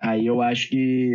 [0.00, 1.12] aí eu acho que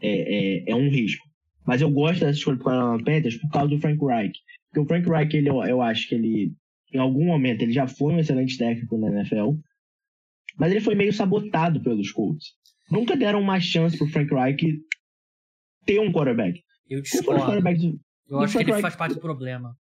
[0.00, 1.24] é, é, é um risco.
[1.66, 4.38] Mas eu gosto dessa escolha para Panthers por causa do Frank Reich.
[4.68, 6.54] Porque o Frank Reich, ele, eu acho que ele,
[6.92, 9.52] em algum momento, ele já foi um excelente técnico na NFL,
[10.58, 12.54] mas ele foi meio sabotado pelos Colts.
[12.90, 14.80] Nunca deram uma chance pro Frank Reich
[15.84, 16.62] ter um quarterback.
[16.88, 17.42] Eu discordo.
[18.26, 18.82] Eu acho que ele Reich...
[18.82, 19.76] faz parte do problema.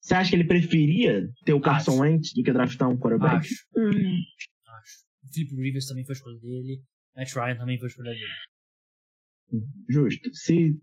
[0.00, 3.38] Você acha que ele preferia ter o Carson Wentz do que draftar um quarterback?
[3.38, 3.54] Acho.
[3.76, 3.90] Hum.
[3.90, 5.04] Acho.
[5.24, 6.82] O Philip Rivers também foi escolha dele.
[7.16, 9.64] Matt Ryan também foi escolha dele.
[9.88, 10.34] Justo.
[10.34, 10.78] Se...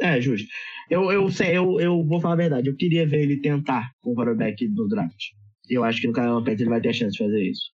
[0.00, 0.46] É, justo.
[0.90, 2.68] Eu, eu, sei, eu, eu vou falar a verdade.
[2.68, 5.32] Eu queria ver ele tentar com o quarterback do draft.
[5.68, 7.72] Eu acho que no Carolina Panthers ele vai ter a chance de fazer isso.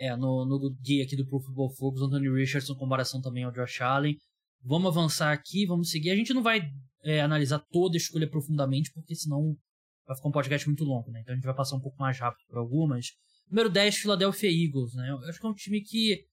[0.00, 3.82] É, no, no guia aqui do Pro Football Focus, Anthony Richardson, comparação também ao Josh
[3.82, 4.16] Allen.
[4.62, 6.10] Vamos avançar aqui, vamos seguir.
[6.10, 6.62] A gente não vai
[7.04, 9.54] é, analisar toda a escolha profundamente, porque senão
[10.06, 11.20] vai ficar um podcast muito longo, né?
[11.20, 13.08] Então a gente vai passar um pouco mais rápido por algumas.
[13.50, 15.10] Número 10, Philadelphia Eagles, né?
[15.10, 16.24] Eu acho que é um time que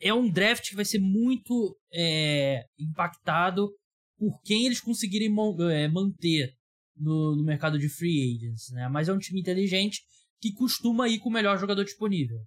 [0.00, 3.70] é um draft que vai ser muito é, impactado
[4.18, 5.34] por quem eles conseguirem
[5.70, 6.52] é, manter
[6.96, 8.88] no, no mercado de free agents, né?
[8.88, 10.02] Mas é um time inteligente
[10.42, 12.40] que costuma ir com o melhor jogador disponível.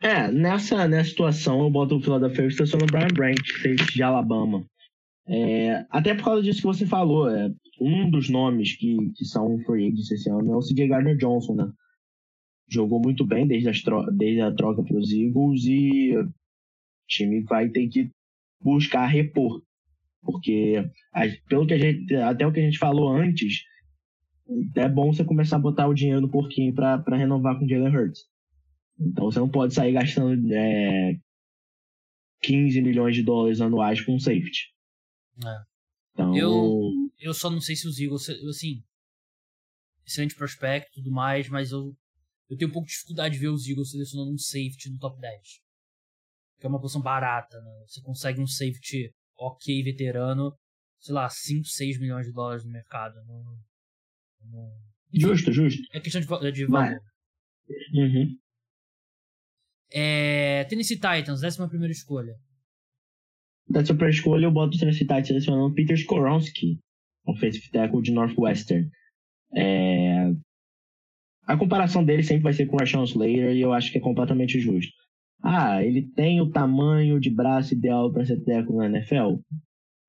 [0.00, 4.66] É, nessa, nessa situação eu boto o Philadelphia estacionando o Brian Branch, de Alabama.
[5.28, 9.58] É, até por causa disso que você falou, é, um dos nomes que, que são
[9.64, 11.70] free agents esse ano é o CJ Gardner Johnson, né?
[12.68, 13.82] Jogou muito bem desde, as
[14.16, 16.28] desde a troca para os Eagles e o
[17.06, 18.10] time vai ter que
[18.60, 19.62] buscar repor.
[20.22, 20.90] Porque
[21.48, 23.62] pelo que a gente, até o que a gente falou antes,
[24.74, 27.94] é bom você começar a botar o dinheiro no porquinho para renovar com o Jalen
[27.94, 28.24] Hurts.
[28.98, 31.18] Então você não pode sair gastando é,
[32.42, 34.72] 15 milhões de dólares anuais com um safety.
[35.44, 35.64] É.
[36.12, 36.36] Então...
[36.36, 38.82] Eu, eu só não sei se os Eagles, assim,
[40.06, 41.94] excelente prospecto e tudo mais, mas eu,
[42.48, 45.20] eu tenho um pouco de dificuldade de ver os Eagles selecionando um safety no top
[45.20, 45.42] 10.
[46.58, 47.84] Que é uma posição barata, né?
[47.86, 50.56] Você consegue um safety ok veterano,
[51.00, 53.14] sei lá, 5, 6 milhões de dólares no mercado.
[53.26, 53.58] No, no...
[55.12, 55.82] Justo, justo.
[55.92, 57.00] É questão de, de valor.
[57.94, 58.36] Uhum.
[59.92, 62.34] É, Tennessee Titans, 11 primeira escolha.
[63.68, 66.78] Dessa primeira escolha eu boto o Tennessee Titans selecionando Peter Skoronski,
[67.24, 68.88] offensive tackle de Northwestern.
[69.54, 70.30] É...
[71.44, 74.00] A comparação dele sempre vai ser com o Rashawn Slater e eu acho que é
[74.00, 74.92] completamente justo.
[75.42, 79.38] Ah, ele tem o tamanho de braço ideal para ser técnico na NFL?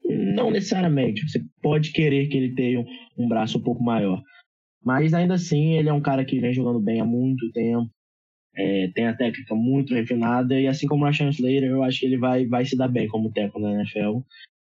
[0.08, 1.28] Não necessariamente.
[1.28, 2.86] Você pode querer que ele tenha
[3.18, 4.22] um braço um pouco maior.
[4.84, 7.90] Mas ainda assim, ele é um cara que vem jogando bem há muito tempo.
[8.56, 10.60] É, tem a técnica muito refinada.
[10.60, 13.08] E assim como o Rashawn Slater, eu acho que ele vai, vai se dar bem
[13.08, 14.20] como técnico na NFL.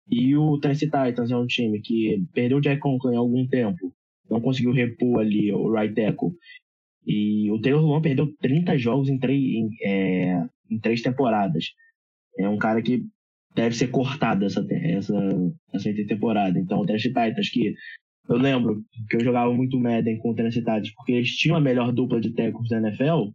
[0.08, 3.92] E o Tennessee Titans é um time que perdeu o Jack Conklin há algum tempo.
[4.30, 6.30] Não conseguiu repor ali o right tackle.
[7.06, 11.66] E o Taylor Luan perdeu 30 jogos em três, em, é, em três temporadas.
[12.38, 13.04] É um cara que
[13.54, 15.14] deve ser cortado essa, essa,
[15.72, 16.58] essa temporada.
[16.58, 17.74] Então, o Tennessee Titans, que
[18.28, 21.60] eu lembro que eu jogava muito Madden com o Tennessee Titans, porque eles tinham a
[21.60, 23.32] melhor dupla de técnicos da NFL,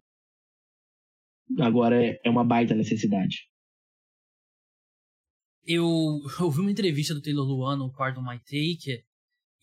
[1.59, 3.47] agora é, é uma baita necessidade.
[5.65, 5.85] Eu
[6.39, 9.03] ouvi uma entrevista do Taylor Luan no Pardon My Take.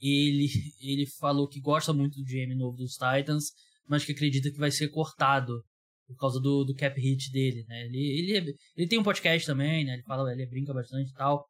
[0.01, 0.49] Ele,
[0.81, 3.53] ele falou que gosta muito do GM novo dos Titans,
[3.89, 5.65] mas que acredita que vai ser cortado
[6.07, 7.87] por causa do, do cap hit dele, né?
[7.87, 9.95] Ele, ele, é, ele tem um podcast também, né?
[9.95, 11.47] Ele fala, ele brinca bastante e tal.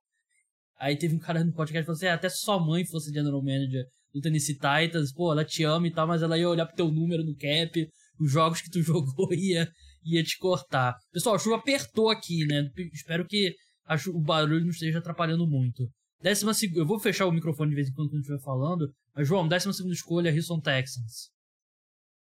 [0.79, 3.13] Aí teve um cara no podcast que falou assim: é, até se sua mãe fosse
[3.13, 6.67] general manager do Tennessee Titans, pô, ela te ama e tal, mas ela ia olhar
[6.67, 7.89] pro teu número no cap,
[8.21, 9.69] os jogos que tu jogou ia,
[10.05, 10.95] ia te cortar.
[11.13, 12.69] Pessoal, a chuva apertou aqui, né?
[12.93, 13.55] Espero que
[13.87, 15.89] a, o barulho não esteja atrapalhando muito.
[16.21, 19.29] Décima segunda, eu vou fechar o microfone de vez em quando quando estiver falando, mas
[19.29, 21.34] João, décima segunda escolha, Houston Texans.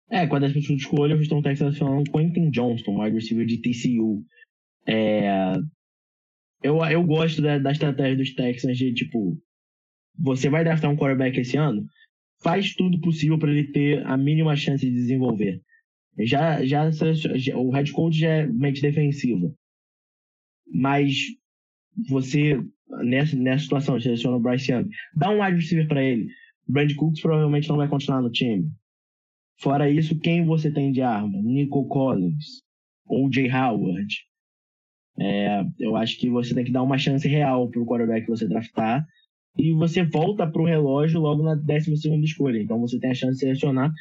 [0.09, 3.57] É, com a décima segunda escolha, o Houston Texans falando Quentin Johnston, wide receiver de
[3.57, 4.23] TCU.
[4.85, 5.53] É,
[6.63, 9.37] eu, eu gosto da, da estratégia dos Texans de, tipo,
[10.17, 11.85] você vai draftar um quarterback esse ano,
[12.41, 15.61] faz tudo possível para ele ter a mínima chance de desenvolver.
[16.19, 19.53] Já, já, já o head coach já é mente defensiva.
[20.67, 21.15] Mas
[22.09, 22.59] você,
[23.03, 26.27] nessa, nessa situação, seleciona o Bryce Young, dá um wide receiver para ele.
[26.67, 28.69] Brand Cooks provavelmente não vai continuar no time.
[29.59, 31.41] Fora isso, quem você tem de arma?
[31.41, 32.61] Nico Collins
[33.05, 34.15] ou Jay Howard.
[35.19, 38.31] É, eu acho que você tem que dar uma chance real para o quarterback que
[38.31, 39.05] você draftar
[39.57, 41.93] e você volta para o relógio logo na 12
[42.23, 42.61] escolha.
[42.61, 43.91] Então você tem a chance de selecionar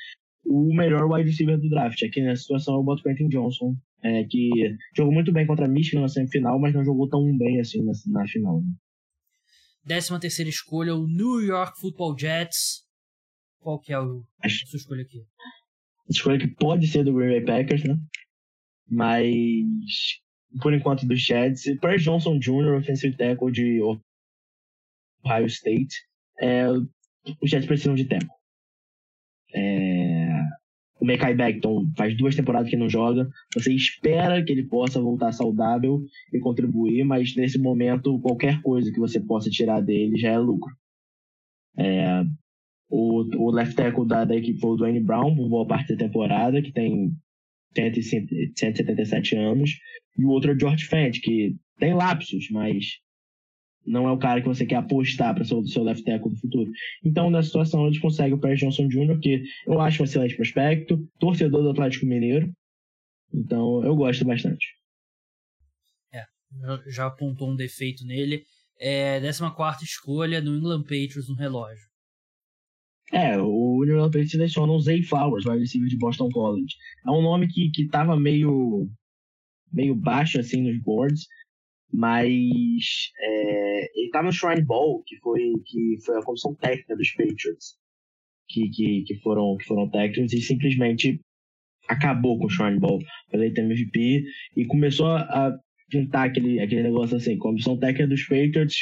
[0.45, 2.03] o melhor wide receiver do draft.
[2.03, 4.51] Aqui nessa situação o boto Quentin Johnson, é, que
[4.95, 7.93] jogou muito bem contra a Michigan na semifinal, mas não jogou tão bem assim na,
[8.09, 8.61] na final.
[8.61, 8.69] Né?
[9.85, 12.86] Décima terceira escolha, o New York Football Jets.
[13.67, 15.27] Qual que é o, a sua escolha aqui?
[16.09, 17.99] A escolha que pode ser do Green Bay Packers, né?
[18.89, 20.21] Mas,
[20.63, 21.65] por enquanto, do Jets.
[21.81, 23.81] Perry Johnson Jr., offensive tackle de
[25.25, 25.97] Ohio State.
[26.39, 28.33] É, os Jets precisam de tempo.
[29.53, 30.29] É,
[31.01, 33.29] O Mekai Beckton faz duas temporadas que não joga.
[33.53, 39.01] Você espera que ele possa voltar saudável e contribuir, mas nesse momento, qualquer coisa que
[39.01, 40.73] você possa tirar dele já é lucro.
[41.77, 42.23] É,
[42.89, 46.05] o, o left tackle da, da equipe foi o Dwayne Brown, por boa parte da
[46.05, 47.13] temporada, que tem
[47.75, 49.71] 177 anos.
[50.19, 52.99] E o outro é o George Fent, que tem lapsos, mas
[53.87, 56.41] não é o cara que você quer apostar para ser o seu left tackle do
[56.41, 56.71] futuro.
[57.05, 60.99] Então, nessa situação, eles conseguem o Paris Johnson Jr., que eu acho um excelente prospecto,
[61.21, 62.53] torcedor do Atlético Mineiro.
[63.33, 64.67] Então, eu gosto bastante.
[66.13, 66.25] É,
[66.89, 68.45] já apontou um defeito nele.
[68.79, 71.86] É 14 escolha no England Patriots no relógio.
[73.13, 76.75] É, o New England Patriots seleciona o Zay Flowers, o receiver de Boston College.
[77.07, 78.89] É um nome que, que tava meio,
[79.73, 81.27] meio baixo, assim, nos boards,
[81.93, 87.11] mas é, ele tá no Shrine Bowl, que foi, que foi a comissão técnica dos
[87.13, 87.77] Patriots,
[88.49, 91.21] que, que, que, foram, que foram técnicos, e simplesmente
[91.89, 93.01] acabou com o Shrine Bowl.
[93.33, 94.25] Ele tem MVP
[94.57, 95.57] e começou a
[95.89, 98.77] pintar aquele, aquele negócio assim, comissão técnica dos Patriots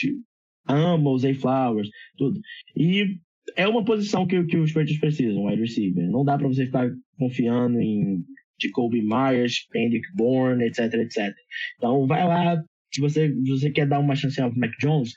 [0.66, 2.40] ama o Zay Flowers, tudo.
[2.76, 3.18] E
[3.56, 6.08] é uma posição que, que os Patriots precisam, wide receiver.
[6.08, 8.24] Não dá para você ficar confiando em
[8.60, 11.34] Jacoby Myers, Kendrick Bourne, etc, etc.
[11.76, 15.12] Então vai lá, se você, você quer dar uma chance ao Mac Jones,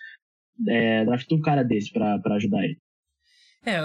[0.67, 2.77] é, drafta um cara desse para ajudar ele.
[3.65, 3.77] É,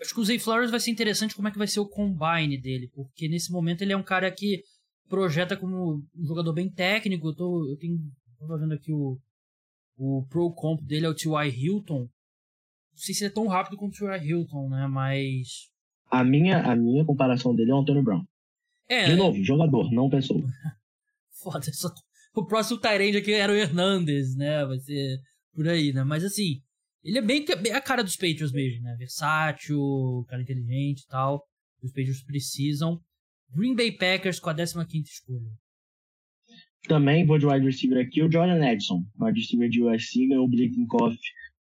[0.00, 2.60] acho que o Zay Flowers vai ser interessante como é que vai ser o combine
[2.60, 4.62] dele, porque nesse momento ele é um cara que
[5.08, 7.28] projeta como um jogador bem técnico.
[7.28, 7.98] Eu, tô, eu tenho,
[8.58, 9.18] vendo aqui o,
[9.96, 11.48] o Pro Comp dele é o T.Y.
[11.48, 12.08] Hilton.
[12.98, 14.24] Não sei se ele é tão rápido quanto o T.Y.
[14.24, 14.88] Hilton, né?
[14.88, 15.70] Mas.
[16.10, 18.24] A minha, a minha comparação dele é o Antônio Brown.
[18.88, 20.42] É, De novo, jogador, não pessoa.
[21.40, 21.94] Foda, só
[22.34, 24.64] o próximo Tyrande aqui era o Hernandez, né?
[24.64, 25.20] Vai ser
[25.54, 26.02] por aí, né?
[26.02, 26.60] Mas assim,
[27.04, 28.96] ele é bem, bem a cara dos Patriots mesmo, né?
[28.98, 31.44] Versátil, cara inteligente e tal.
[31.80, 33.00] Os Patriots precisam.
[33.54, 35.50] Green Bay Packers com a 15 escolha.
[36.88, 40.48] Também vou de wide receiver aqui, o Jordan Edson, wide receiver de USC, ganhou o
[40.48, 41.16] Blittenkoff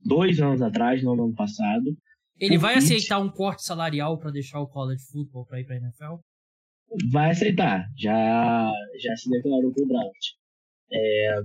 [0.04, 1.96] dois anos atrás, não no ano passado.
[2.38, 6.16] Ele vai aceitar um corte salarial para deixar o college football para ir para NFL?
[7.10, 10.26] Vai aceitar, já, já se declarou pro draft.
[10.92, 11.42] É,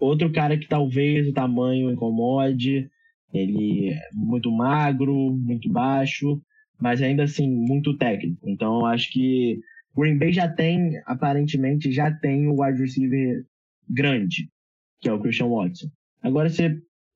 [0.00, 2.88] outro cara que talvez o tamanho incomode,
[3.32, 6.40] ele é muito magro, muito baixo,
[6.80, 8.48] mas ainda assim muito técnico.
[8.48, 9.60] Então eu acho que
[9.96, 13.44] Green Bay já tem, aparentemente, já tem o wide receiver
[13.88, 14.48] grande,
[15.00, 15.88] que é o Christian Watson.
[16.22, 16.62] Agora, se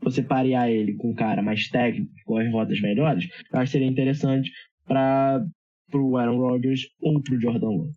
[0.00, 3.72] você parear ele com um cara mais técnico, que corre rotas melhores, eu acho que
[3.72, 4.50] seria interessante
[4.84, 5.44] para
[5.92, 7.94] o Aaron Rodgers ou para o Jordan Love.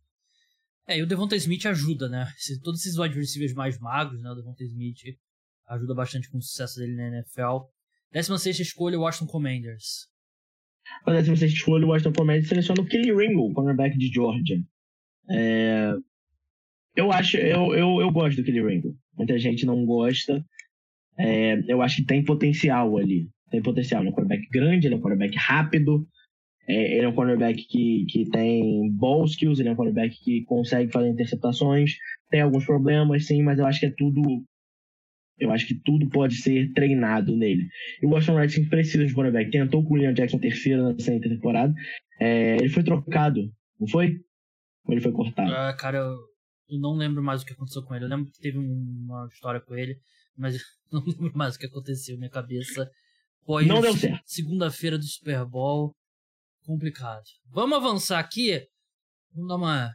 [0.87, 2.27] É, e o Devonta Smith ajuda, né?
[2.63, 4.31] Todos esses wide receivers mais magros, né?
[4.31, 4.97] O Devonta Smith
[5.67, 7.67] ajuda bastante com o sucesso dele na NFL.
[8.11, 10.07] 16 escolha, o Washington Commanders.
[11.05, 14.59] A 16 escolha, o Washington Commanders seleciona o Kelly Ringo, cornerback de Georgia.
[15.29, 15.93] É...
[16.95, 18.97] Eu acho, eu, eu, eu gosto do Kelly Ringo.
[19.15, 20.43] Muita gente não gosta.
[21.19, 21.59] É...
[21.67, 23.27] eu acho que tem potencial ali.
[23.51, 24.01] Tem potencial.
[24.01, 26.07] Ele é um quarterback grande, ele é um quarterback rápido.
[26.69, 30.43] É, ele é um cornerback que, que tem bons skills, ele é um cornerback que
[30.43, 31.95] consegue fazer interceptações,
[32.29, 34.21] tem alguns problemas, sim, mas eu acho que é tudo.
[35.39, 37.67] Eu acho que tudo pode ser treinado nele.
[38.03, 39.49] E o Washington Redskins precisa de cornerback.
[39.49, 41.73] Tentou com o William Jackson terceiro nessa temporada.
[42.19, 43.49] É, ele foi trocado,
[43.79, 44.19] não foi?
[44.85, 45.51] Ou ele foi cortado?
[45.51, 48.05] Ah, cara, eu não lembro mais o que aconteceu com ele.
[48.05, 49.97] Eu lembro que teve uma história com ele,
[50.35, 50.57] mas
[50.91, 52.17] não lembro mais o que aconteceu.
[52.17, 52.89] Minha cabeça.
[53.45, 54.21] Pós não deu certo.
[54.25, 55.95] Segunda-feira do Super Bowl
[56.63, 57.23] complicado.
[57.47, 58.63] Vamos avançar aqui.
[59.33, 59.91] Vamos dar uma.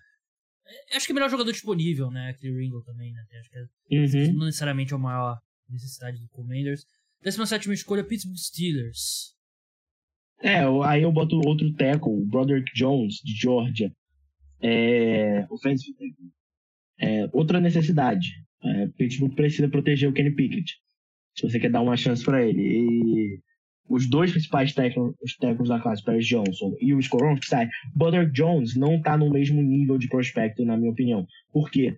[0.66, 2.30] É, acho que é o melhor jogador disponível, né?
[2.30, 3.22] Aquele Ringo também, né?
[3.38, 4.32] Acho que é, uhum.
[4.38, 6.84] não necessariamente é a maior necessidade do Commanders.
[7.22, 9.34] 17 escolha, Pittsburgh Steelers.
[10.42, 13.90] É, aí eu boto outro tackle, o Broderick Jones, de Georgia.
[14.60, 15.96] É, offensive
[16.98, 18.43] é, outra necessidade.
[18.64, 20.76] É, Pittsburgh precisa proteger o Kenny Pickett.
[21.36, 22.62] Se você quer dar uma chance para ele.
[22.62, 23.40] E
[23.88, 27.00] os dois principais técnicos, técnicos da classe, Paris Johnson e o
[27.42, 27.68] sai.
[27.94, 31.26] Butter Jones não está no mesmo nível de prospecto, na minha opinião.
[31.52, 31.96] Por quê?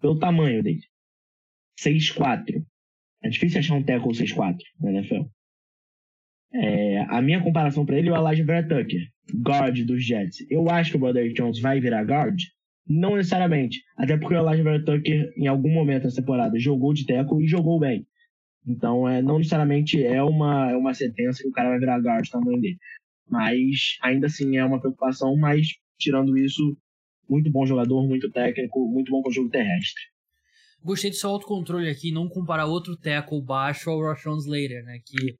[0.00, 0.82] Pelo tamanho dele.
[1.80, 2.64] 6'4".
[3.22, 5.24] É difícil achar um tackle 6'4 na NFL.
[6.52, 9.00] É, a minha comparação para ele é o Elijah Tucker,
[9.42, 10.46] guard dos Jets.
[10.48, 12.38] Eu acho que o Butter Jones vai virar guard?
[12.86, 13.82] Não necessariamente.
[13.96, 17.48] Até porque o Elijah Vera Tucker, em algum momento dessa temporada, jogou de tackle e
[17.48, 18.06] jogou bem.
[18.66, 22.28] Então, é, não necessariamente é uma, é uma sentença que o cara vai virar guard
[22.28, 22.78] tamanho dele.
[23.28, 25.68] Mas, ainda assim, é uma preocupação, mas,
[25.98, 26.76] tirando isso,
[27.28, 30.02] muito bom jogador, muito técnico, muito bom com o jogo terrestre.
[30.82, 34.98] Gostei do seu autocontrole aqui, não comparar outro tackle baixo ao Rashawn Slater, né?
[35.04, 35.38] Que,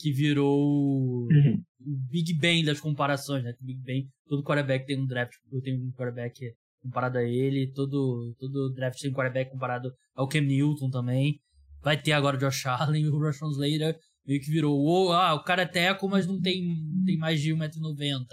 [0.00, 1.62] que virou uhum.
[1.80, 3.54] o Big Bang das comparações, né?
[3.60, 7.72] O Big Bang, todo quarterback tem um draft, eu tenho um quarterback comparado a ele,
[7.72, 11.40] todo, todo draft tem quarterback comparado ao Cam Newton também.
[11.82, 15.42] Vai ter agora o Josh Allen o Russian Slater meio que virou, oh, ah, o
[15.42, 16.62] cara é teco, mas não tem,
[17.04, 18.26] tem mais de 1,90m.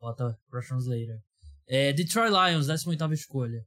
[0.00, 1.18] Bota Russian Slater.
[1.68, 3.64] É, Detroit Lions, 18 escolha.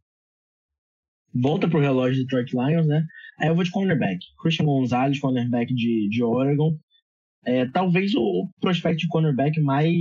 [1.34, 3.06] Volta pro relógio de Detroit Lions, né?
[3.40, 4.20] Aí eu vou de cornerback.
[4.42, 6.78] Christian Gonzalez, cornerback de, de Oregon.
[7.46, 9.94] É, talvez o prospecto de cornerback mais,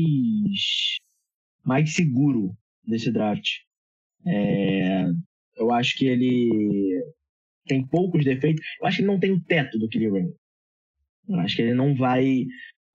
[1.64, 2.56] mais seguro
[2.86, 3.46] desse draft.
[4.26, 5.06] É,
[5.56, 7.02] eu acho que ele
[7.66, 8.64] tem poucos defeitos.
[8.80, 10.32] Eu acho que ele não tem o teto do Kelly Ring.
[11.28, 12.46] Eu acho que ele não vai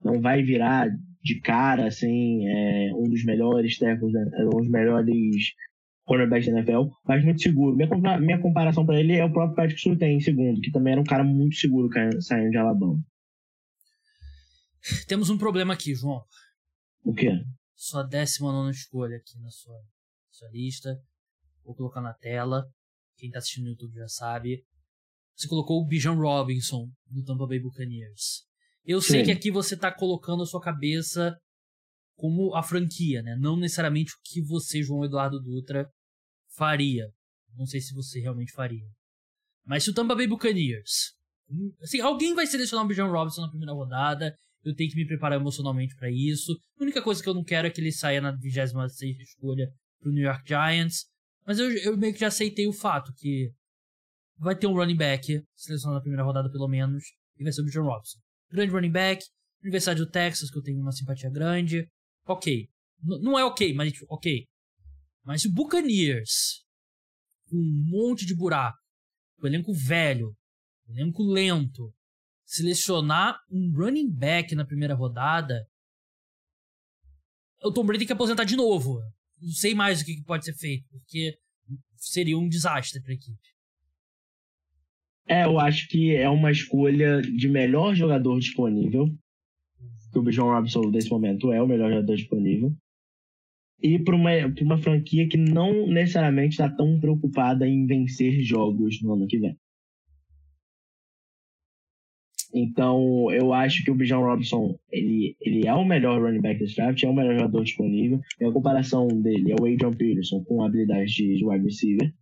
[0.02, 0.88] não vai virar
[1.22, 5.54] de cara assim é, um dos melhores tackles, um dos melhores
[6.04, 7.76] cornerbacks da NFL, mas muito seguro.
[7.76, 11.00] Minha, minha comparação para ele é o próprio Patrick Surtain em segundo, que também era
[11.00, 11.88] um cara muito seguro
[12.20, 13.02] saindo de Alabama.
[15.08, 16.22] Temos um problema aqui, João.
[17.02, 17.30] O quê?
[17.74, 19.80] Sua décima nona escolha aqui na sua,
[20.30, 21.00] sua lista.
[21.64, 22.64] Vou colocar na tela.
[23.16, 24.64] Quem tá assistindo no YouTube já sabe.
[25.36, 28.44] Você colocou o Bijan Robinson no Tampa Bay Buccaneers.
[28.84, 29.08] Eu Sim.
[29.08, 31.36] sei que aqui você tá colocando a sua cabeça
[32.16, 33.36] como a franquia, né?
[33.40, 35.88] Não necessariamente o que você, João Eduardo Dutra,
[36.56, 37.08] faria.
[37.56, 38.86] Não sei se você realmente faria.
[39.64, 41.14] Mas se o Tampa Bay Buccaneers...
[41.82, 44.34] Assim, alguém vai selecionar o Bijan Robinson na primeira rodada
[44.64, 46.52] eu tenho que me preparar emocionalmente para isso.
[46.78, 49.68] A única coisa que eu não quero é que ele saia na 26 escolha
[50.00, 51.04] pro New York Giants.
[51.46, 53.52] Mas eu, eu meio que já aceitei o fato que
[54.38, 57.04] vai ter um running back selecionado na primeira rodada pelo menos,
[57.38, 58.18] e vai ser o John Robson.
[58.50, 59.24] Grande running back,
[59.62, 61.88] Universidade do Texas, que eu tenho uma simpatia grande.
[62.26, 62.68] Ok.
[63.02, 64.46] N não é ok, mas ok.
[65.24, 66.64] Mas se o Buccaneers,
[67.48, 68.78] com um monte de buraco,
[69.38, 70.36] o elenco velho,
[70.86, 71.92] o elenco lento,
[72.44, 75.66] selecionar um running back na primeira rodada,
[77.62, 79.00] o Tom Brady tem que aposentar de novo.
[79.44, 81.36] Não sei mais o que pode ser feito, porque
[81.96, 83.38] seria um desastre para a equipe.
[85.28, 89.06] É, eu acho que é uma escolha de melhor jogador disponível.
[90.12, 92.74] Que o Bijan Robinson, nesse momento, é o melhor jogador disponível.
[93.82, 94.30] E para uma,
[94.62, 99.58] uma franquia que não necessariamente está tão preocupada em vencer jogos no ano que vem.
[102.56, 106.76] Então, eu acho que o Bijan Robinson, ele, ele é o melhor running back desse
[106.76, 108.20] draft, é o melhor jogador disponível.
[108.40, 112.14] E a comparação dele é o Adrian Peterson com habilidades de wide receiver.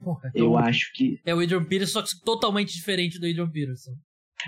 [0.00, 1.20] Porra, então eu acho que.
[1.26, 3.92] É o Adrian Peterson, só que totalmente diferente do Adrian Peterson.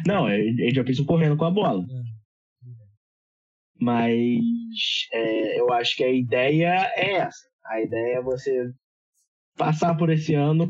[0.07, 1.85] Não, é o Adrian Peterson correndo com a bola.
[1.85, 2.03] É.
[3.79, 4.41] Mas
[5.13, 7.47] é, eu acho que a ideia é essa.
[7.67, 8.73] A ideia é você
[9.55, 10.67] passar por esse ano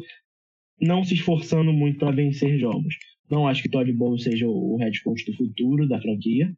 [0.80, 2.97] não se esforçando muito para vencer jogos.
[3.31, 6.55] Não acho que Todd Bowles seja o head coach do futuro da franquia.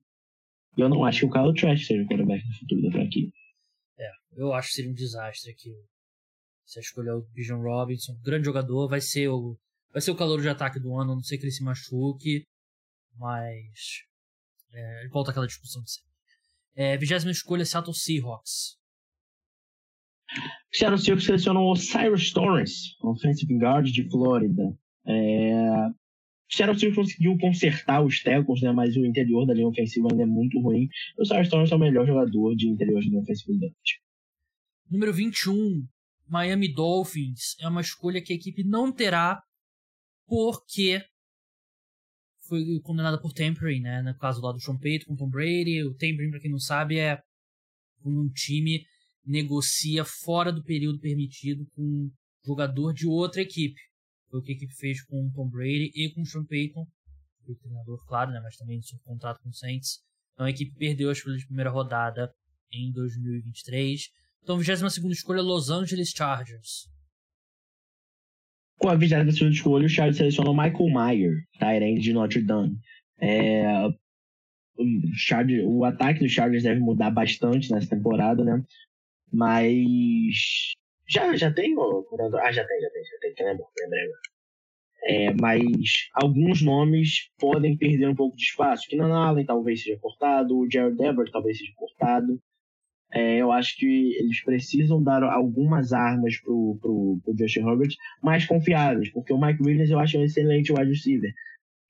[0.76, 3.28] E eu não acho que o Kyle Trash seja o quarterback do futuro da franquia.
[3.98, 5.72] É, eu acho que seria um desastre aqui.
[6.64, 9.56] Você escolher o Bijan Robinson, grande jogador, vai ser o
[9.90, 12.44] vai ser o calor de ataque do ano, a não sei que ele se machuque,
[13.16, 14.04] mas
[14.72, 16.10] é, volta àquela discussão de sempre.
[16.74, 18.76] É, vigésima escolha, Seattle Seahawks.
[20.70, 24.78] Seattle Seahawks selecionou o Cyrus Torres, offensive guard de Flórida.
[25.06, 25.88] É,
[26.48, 28.72] Seattle conseguiu consertar os tackles, né?
[28.72, 30.88] Mas o interior da linha ofensiva ainda é muito ruim.
[31.18, 33.72] O Cyrus Storms é o melhor jogador de interior de linha ofensiva do
[34.90, 35.86] Número 21,
[36.26, 37.56] Miami Dolphins.
[37.60, 39.42] É uma escolha que a equipe não terá
[40.26, 41.02] porque
[42.48, 44.02] foi condenada por tampering, né?
[44.02, 45.84] No caso lá do Sean Payton com Tom Brady.
[45.84, 47.20] O tampering, para quem não sabe, é
[48.00, 48.86] quando um time
[49.24, 52.10] negocia fora do período permitido com um
[52.44, 53.78] jogador de outra equipe.
[54.30, 56.86] Foi o que a equipe fez com o Tom Brady e com o Sean Payton.
[57.46, 58.40] O treinador, claro, né?
[58.42, 60.00] Mas também sob contrato com o Saints.
[60.34, 62.30] Então a equipe perdeu a escolha de primeira rodada
[62.72, 64.10] em 2023.
[64.42, 66.88] Então, 22 escolha, Los Angeles Chargers.
[68.78, 72.78] Com a 22 escolha, o Chargers selecionou Michael Mayer, Tyrande de Notre Dame.
[73.20, 78.62] É, o, Chargers, o ataque do Chargers deve mudar bastante nessa temporada, né?
[79.32, 80.74] Mas
[81.08, 82.06] já, já tem o
[82.40, 84.08] Ah, já tem, já tem, já tem, que lembro, lembrei
[85.02, 88.86] é, mas alguns nomes podem perder um pouco de espaço.
[88.88, 92.40] Keenan Allen talvez seja cortado, o Jared Everett talvez seja cortado.
[93.12, 93.86] É, eu acho que
[94.18, 99.62] eles precisam dar algumas armas pro, pro, pro Justin Herbert mais confiáveis, porque o Mike
[99.62, 101.32] Williams eu acho um excelente wide receiver.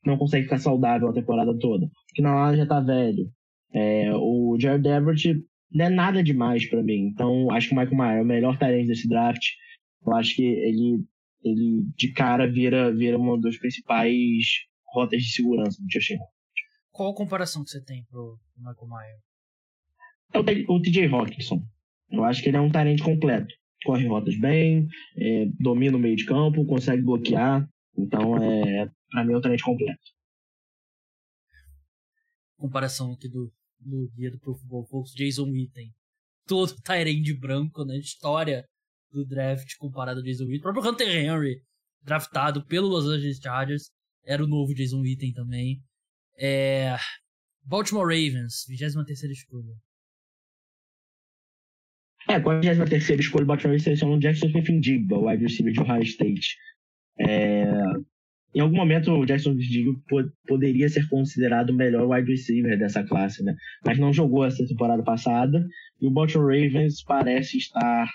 [0.04, 1.88] Não consegue ficar saudável a temporada toda.
[2.14, 3.28] Keenan Allen já tá velho.
[3.74, 7.08] É, o Jared Everett não é nada demais para mim.
[7.12, 9.44] Então, acho que o Michael Mayer é o melhor talento desse draft.
[10.06, 11.04] Eu acho que ele,
[11.42, 16.18] ele de cara vira, vira uma das principais rotas de segurança do Justin
[16.90, 19.18] Qual a comparação que você tem pro Michael Mayer?
[20.32, 21.62] É o, o TJ Hawkinson.
[22.10, 23.54] Eu acho que ele é um talento completo.
[23.84, 27.68] Corre rotas bem, é, domina o meio de campo, consegue bloquear.
[27.96, 30.00] Então, é, para mim, é um talento completo.
[32.56, 33.52] Comparação aqui do,
[34.14, 35.92] guia do Pro Focus, Jason Witten.
[36.46, 37.98] Todo Tyrande branco na né?
[38.00, 38.64] história
[39.10, 40.60] do draft comparado a Jason Witten.
[40.60, 41.62] O próprio Hunter Henry,
[42.02, 43.90] draftado pelo Los Angeles Chargers,
[44.24, 45.82] era o novo Jason Witten também.
[46.36, 46.96] É...
[47.62, 49.74] Baltimore Ravens, 23 escolha.
[52.28, 54.68] É, com a 23 escolha, o Baltimore Ravens selecionou Jackson Smith
[55.12, 56.56] o wide receiver de Ohio State.
[57.20, 57.64] É...
[58.54, 59.98] Em algum momento, o Jackson Smith
[60.46, 63.54] poderia ser considerado o melhor wide receiver dessa classe, né?
[63.84, 65.66] Mas não jogou essa temporada passada.
[66.00, 68.08] E o Baltimore Ravens parece estar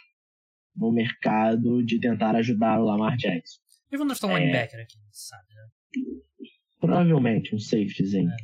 [0.75, 3.59] no mercado de tentar ajudar o Lamar Jackson.
[3.91, 4.39] E vamos draftar um é...
[4.39, 5.53] linebacker aqui, sabe?
[5.53, 5.61] Né?
[6.79, 8.31] Provavelmente um safetyzinho.
[8.31, 8.35] É.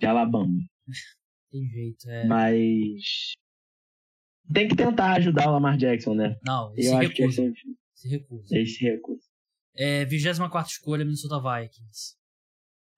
[0.00, 0.58] De Alabama.
[1.52, 2.26] Tem jeito, é.
[2.26, 3.34] Mas.
[4.52, 6.36] Tem que tentar ajudar o Lamar Jackson, né?
[6.44, 7.42] Não, ele se recusa.
[7.42, 7.54] Ele
[7.94, 8.56] se recusa.
[8.56, 9.25] Ele se recusa.
[9.76, 12.16] É, 24 escolha, Minnesota Vikings.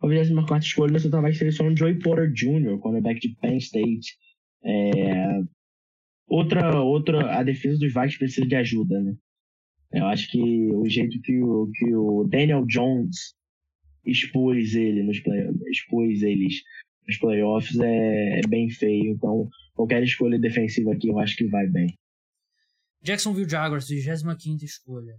[0.01, 4.17] A 24 escolha, Minnesota Vikings selecionou Joey Porter Jr., cornerback de Penn State.
[4.65, 5.41] É...
[6.29, 9.17] Outra, outra, a defesa dos Vikings precisa de ajuda, né?
[9.93, 13.35] Eu acho que o jeito que o, que o Daniel Jones
[14.05, 16.63] expôs ele nos play, expôs eles
[17.07, 19.13] nos playoffs é, é, bem feio.
[19.13, 21.99] Então, qualquer escolha defensiva aqui eu acho que vai bem.
[23.03, 25.17] Jacksonville Jaguars, 25 escolha.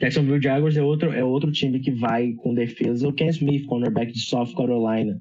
[0.00, 3.06] Jacksonville Jaguars é outro, é outro time que vai com defesa.
[3.06, 5.20] O Ken Smith, cornerback de South Carolina.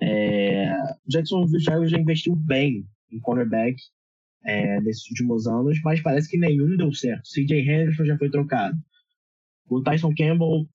[0.00, 0.72] É,
[1.06, 3.76] Jacksonville Jaguars já investiu bem em cornerback
[4.44, 7.28] é, nesses últimos anos, mas parece que nenhum deu certo.
[7.28, 8.78] CJ Henderson já foi trocado.
[9.68, 10.68] O Tyson Campbell,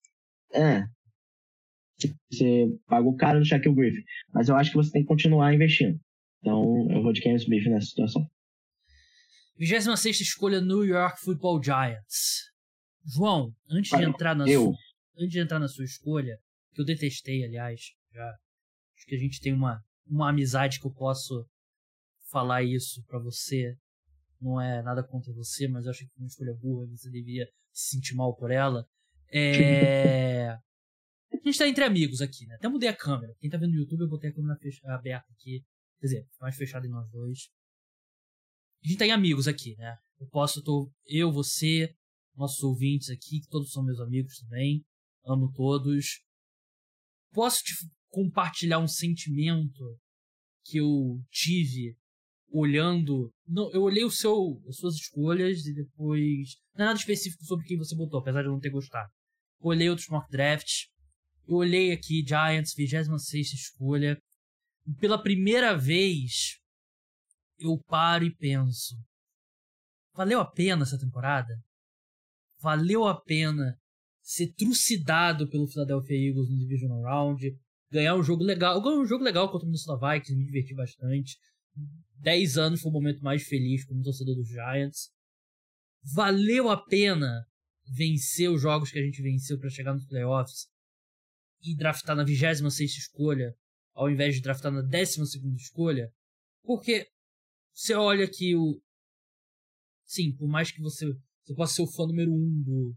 [0.53, 0.85] é,
[2.29, 4.03] você pagou caro no Shaquille Griffin.
[4.33, 5.97] Mas eu acho que você tem que continuar investindo.
[6.41, 8.29] Então, eu vou de Cam Smith nessa situação.
[9.57, 12.54] 26 escolha New York Football Giants.
[13.05, 14.63] João, antes de entrar na eu.
[14.63, 14.75] sua,
[15.17, 16.39] antes de entrar na sua escolha,
[16.73, 18.27] que eu detestei, aliás, já
[18.95, 21.47] acho que a gente tem uma uma amizade que eu posso
[22.29, 23.75] falar isso para você.
[24.39, 27.49] Não é nada contra você, mas eu acho que foi uma escolha burra, você devia
[27.73, 28.87] se sentir mal por ela.
[29.31, 30.59] É
[31.45, 32.55] a gente tá entre amigos aqui, né?
[32.55, 33.35] Até mudei a câmera.
[33.39, 35.63] Quem tá vendo no YouTube, eu botei a câmera aberta aqui.
[35.99, 37.49] Quer dizer, mais fechada em nós dois.
[38.83, 39.97] A gente tá em amigos aqui, né?
[40.19, 41.93] Eu posso, tô, eu, você,
[42.37, 44.83] nossos ouvintes aqui, que todos são meus amigos também.
[45.25, 46.21] Amo todos.
[47.31, 47.73] Posso te
[48.09, 49.99] compartilhar um sentimento
[50.63, 51.97] que eu tive
[52.49, 53.31] olhando.
[53.47, 56.55] Não, eu olhei o seu, as suas escolhas e depois.
[56.75, 59.11] Não é nada específico sobre quem você botou, apesar de eu não ter gostado.
[59.59, 60.89] Olhei outros mock drafts
[61.47, 64.19] eu olhei aqui, Giants, 26 escolha.
[64.85, 66.59] E pela primeira vez,
[67.59, 68.95] eu paro e penso:
[70.13, 71.53] valeu a pena essa temporada?
[72.59, 73.77] Valeu a pena
[74.21, 77.57] ser trucidado pelo Philadelphia Eagles no Divisional Round?
[77.91, 78.79] Ganhar um jogo legal.
[78.79, 81.37] Um jogo legal contra o Minnesota Vikings, me diverti bastante.
[82.21, 85.11] 10 anos foi o momento mais feliz como torcedor dos Giants.
[86.03, 87.45] Valeu a pena
[87.87, 90.67] vencer os jogos que a gente venceu para chegar nos playoffs
[91.61, 93.55] e draftar na 26 escolha,
[93.93, 95.21] ao invés de draftar na 12
[95.55, 96.11] escolha,
[96.63, 97.07] porque
[97.73, 98.81] você olha que o.
[100.05, 101.05] Sim, por mais que você,
[101.45, 102.95] você possa ser o fã número um do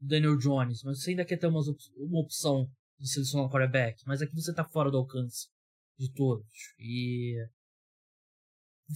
[0.00, 2.68] Daniel Jones, mas você ainda quer ter uma, uma opção
[2.98, 5.48] de selecionar um quarterback, mas aqui você está fora do alcance
[5.98, 6.46] de todos.
[6.78, 7.36] E.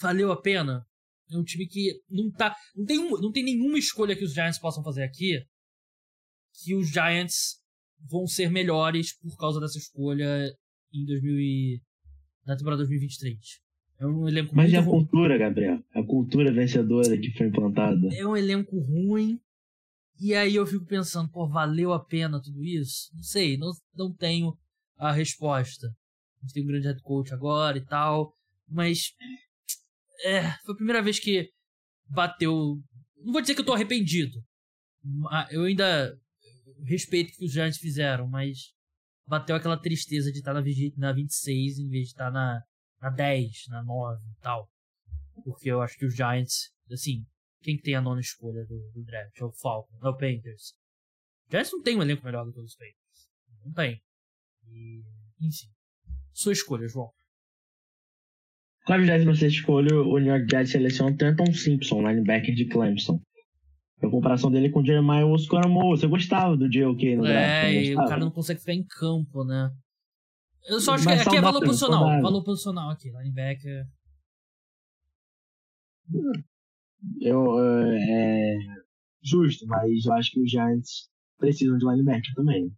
[0.00, 0.86] Valeu a pena.
[1.30, 2.54] É um time que não tá.
[2.74, 5.46] Não tem, um, não tem nenhuma escolha que os Giants possam fazer aqui
[6.64, 7.60] que os Giants
[8.00, 10.52] vão ser melhores por causa dessa escolha
[10.92, 11.82] em 2000 e...
[12.44, 13.38] na temporada 2023.
[14.00, 15.82] É um elenco Mas é a cultura, Gabriel.
[15.92, 18.08] A cultura vencedora que foi implantada.
[18.14, 19.40] É um elenco ruim.
[20.20, 23.10] E aí eu fico pensando, pô, valeu a pena tudo isso?
[23.14, 24.56] Não sei, não, não tenho
[24.96, 25.88] a resposta.
[25.88, 28.32] A gente tem um grande head coach agora e tal.
[28.68, 29.12] Mas.
[30.24, 31.48] É, foi a primeira vez que
[32.08, 32.80] bateu.
[33.16, 34.36] Não vou dizer que eu tô arrependido.
[35.50, 36.16] Eu ainda
[36.84, 38.72] respeito que os Giants fizeram, mas
[39.26, 40.62] bateu aquela tristeza de estar na,
[40.96, 42.62] na 26 em vez de estar na,
[43.00, 44.68] na 10, na 9 e tal.
[45.44, 47.24] Porque eu acho que os Giants, assim,
[47.62, 49.38] quem tem a nona escolha do, do draft?
[49.38, 50.74] É o Falcon, é o Panthers.
[51.46, 53.28] Os Giants não tem um elenco melhor do que os Panthers.
[53.64, 54.00] Não tem.
[54.68, 55.02] E,
[55.40, 55.68] enfim.
[56.32, 57.10] Sua escolha, João.
[58.84, 63.20] Com a 26 escolha, o New York Giants seleciona Trenton Simpson, linebacker de Clemson.
[64.02, 65.96] A comparação dele com o Jeremiah Oscoramoa.
[65.96, 67.64] Você gostava do JOK no draft?
[67.64, 69.70] É, e o cara não consegue ficar em campo, né?
[70.66, 72.22] Eu só acho que aqui é valor posicional.
[72.22, 73.86] Valor posicional aqui, linebacker.
[77.20, 78.58] Eu, é, é,
[79.22, 82.70] justo, mas eu acho que os Giants precisam de linebacker também.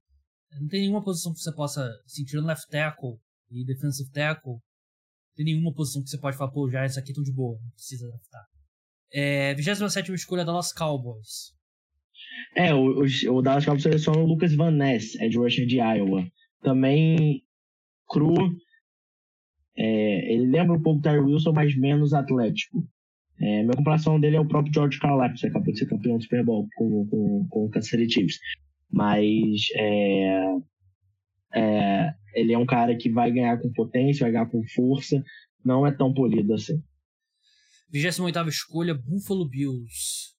[0.61, 3.19] Não tem nenhuma posição que você possa, sentir no left tackle
[3.51, 7.25] e defensive tackle, não tem nenhuma posição que você pode falar, pô, Giants aqui estão
[7.25, 8.47] de boa, não precisa draftar.
[9.13, 11.55] É, 27 escolha Dallas Cowboys.
[12.57, 16.25] É, o, o, o Dallas Cowboys seleciona o Lucas Van Ness, Edge rusher de Iowa.
[16.63, 17.43] Também
[18.11, 18.35] cru.
[19.77, 22.87] É, ele lembra um pouco do Terry Wilson, mas menos atlético.
[23.41, 26.23] É, minha comparação dele é o próprio George Karlaftis, que acabou de ser campeão do
[26.23, 28.39] Super Bowl com, com, com o Kansas City Chiefs.
[28.93, 30.43] Mas é,
[31.55, 35.23] é, ele é um cara que vai ganhar com potência, vai ganhar com força,
[35.65, 36.83] não é tão polido assim.
[37.93, 40.35] 28 escolha, Buffalo Bills.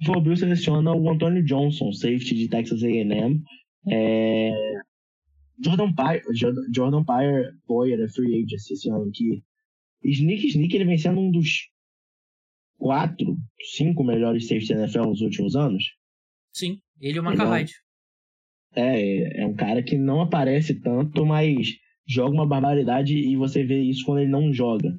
[0.00, 3.42] Buffalo Bills seleciona o Antonio Johnson, safety de Texas A&M.
[3.90, 4.52] É...
[5.58, 6.22] Jordan Pyre,
[6.74, 9.42] Jordan Pyre Boyer é free agent esse ano que
[10.04, 11.70] Sneak Sneak ele vem sendo um dos
[12.76, 13.36] quatro,
[13.74, 15.84] cinco melhores safety da NFL nos últimos anos.
[16.52, 17.72] Sim, ele e o Macarride.
[18.74, 21.68] É, é um cara que não aparece tanto, mas
[22.06, 24.98] joga uma barbaridade e você vê isso quando ele não joga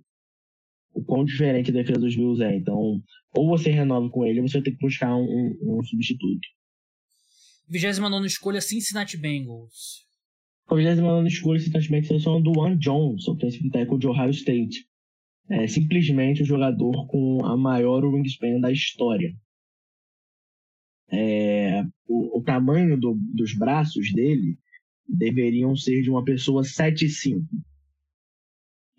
[0.94, 2.56] o quão diferente a defesa dos Bills é.
[2.56, 3.02] Então,
[3.36, 6.48] ou você renova com ele, ou você ter que buscar um, um, um substituto.
[7.70, 10.07] 29 escolha Cincinnati Bengals.
[10.70, 14.86] A 29 escolha Cincinnati Bengals seleção do One Jones, offensive tackle de Ohio State.
[15.50, 19.34] É simplesmente o jogador com a maior wingspan da história.
[21.10, 24.60] É, o, o, tamanho do, dos braços dele
[25.08, 27.48] deveriam ser de uma pessoa 7'5".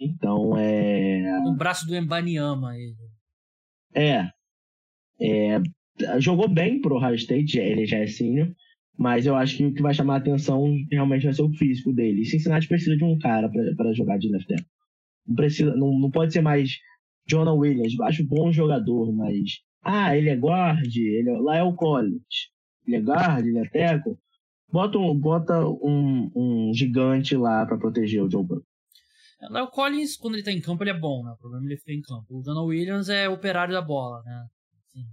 [0.00, 1.38] Então, é.
[1.46, 2.74] O braço do Embanyama.
[2.78, 2.96] Ele.
[3.94, 4.30] É.
[5.20, 5.60] é.
[6.18, 8.54] Jogou bem pro Ohio State, ele já é senior,
[8.98, 11.92] mas eu acho que o que vai chamar a atenção realmente vai ser o físico
[11.92, 12.24] dele.
[12.24, 14.66] Cincinnati precisa de um cara para jogar de left tackle.
[15.24, 16.78] Não, precisa, não, não pode ser mais
[17.24, 17.98] Jonah Williams.
[18.00, 19.60] Acho bom jogador, mas.
[19.82, 22.50] Ah, ele é guard, ele é, lá é o college.
[22.84, 24.16] Ele é guard, ele é tackle.
[24.70, 28.64] Bota um, bota um, um gigante lá para proteger o Joe Burrow.
[29.48, 31.30] Léo Collins, quando ele tá em campo, ele é bom, né?
[31.30, 32.26] O problema é ele ficar em campo.
[32.28, 34.46] O Donald Williams é operário da bola, né?
[34.84, 35.06] Assim,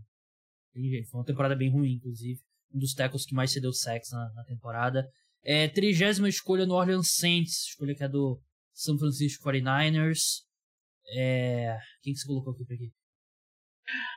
[0.74, 1.08] tem jeito.
[1.12, 2.40] Foi uma temporada bem ruim, inclusive.
[2.76, 5.08] Um dos tackles que mais cedeu sexo na, na temporada.
[5.44, 8.42] É, trigésima escolha no Orleans Saints, escolha que é do
[8.74, 10.44] San Francisco 49ers.
[11.16, 12.92] É, quem que você colocou aqui pra aqui?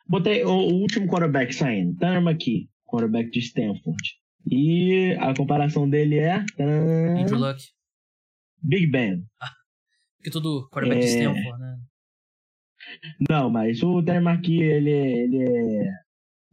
[0.06, 4.02] Botei o, o último quarterback saindo, Tanner McKee, quarterback de Stanford.
[4.50, 6.44] E a comparação dele é.
[6.58, 7.62] Andrew Luck.
[8.62, 9.22] Big Ben.
[9.40, 9.52] Ah,
[10.16, 11.06] porque todo quarterback é...
[11.06, 11.76] de Stanford, né?
[13.28, 15.90] Não, mas o Terry McKee, ele, ele é...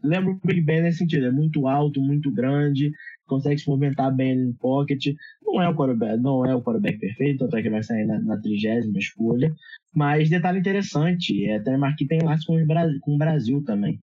[0.05, 2.91] Lembra o Big Ben nesse sentido, é muito alto, muito grande,
[3.25, 5.13] consegue se movimentar bem no pocket.
[5.43, 8.97] Não é o quarterback, não é o quarterback perfeito, até que vai sair na trigésima
[8.97, 9.53] escolha.
[9.93, 12.57] Mas detalhe interessante, é, McKee tem laço com,
[13.01, 13.99] com o Brasil também.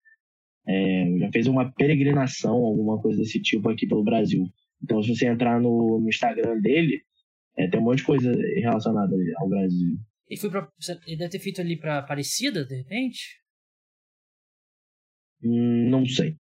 [0.67, 4.47] É, já fez uma peregrinação, alguma coisa desse tipo aqui pelo Brasil.
[4.83, 7.01] Então, se você entrar no, no Instagram dele,
[7.57, 9.97] é, tem um monte de coisa relacionada ao Brasil.
[10.29, 10.69] Ele foi pra.
[11.07, 13.39] Ele deve ter feito ali pra Aparecida, de repente?
[15.41, 16.35] Não sei.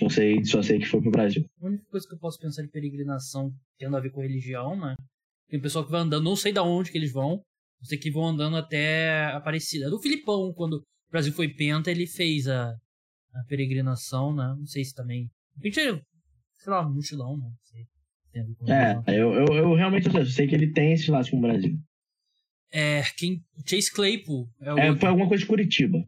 [0.00, 1.44] Não sei, só sei que foi pro Brasil.
[1.60, 4.94] A única coisa que eu posso pensar de peregrinação tendo a ver com religião, né?
[5.48, 7.42] Tem pessoal que vai andando, não sei da onde que eles vão,
[7.82, 9.90] sei que vão andando até Aparecida.
[9.90, 12.70] Do Filipão, quando o Brasil foi penta, ele fez a,
[13.34, 14.54] a peregrinação, né?
[14.56, 15.24] Não sei se também.
[15.56, 16.04] De repente,
[16.56, 17.44] sei lá, mochilão, né?
[17.44, 17.86] Não sei.
[18.68, 21.76] É, eu, eu, eu realmente eu sei que ele tem esse laço com o Brasil.
[22.70, 24.48] É, quem, Chase Claypool.
[24.60, 25.98] É, é foi alguma coisa de Curitiba.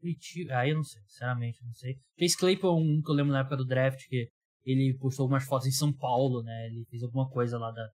[0.00, 1.98] Curitiba, aí ah, eu não sei, sinceramente, não sei.
[2.18, 4.30] Chase Claypool é um que eu lembro na época do draft, que
[4.64, 6.66] ele postou algumas fotos em São Paulo, né?
[6.66, 7.88] Ele fez alguma coisa lá da,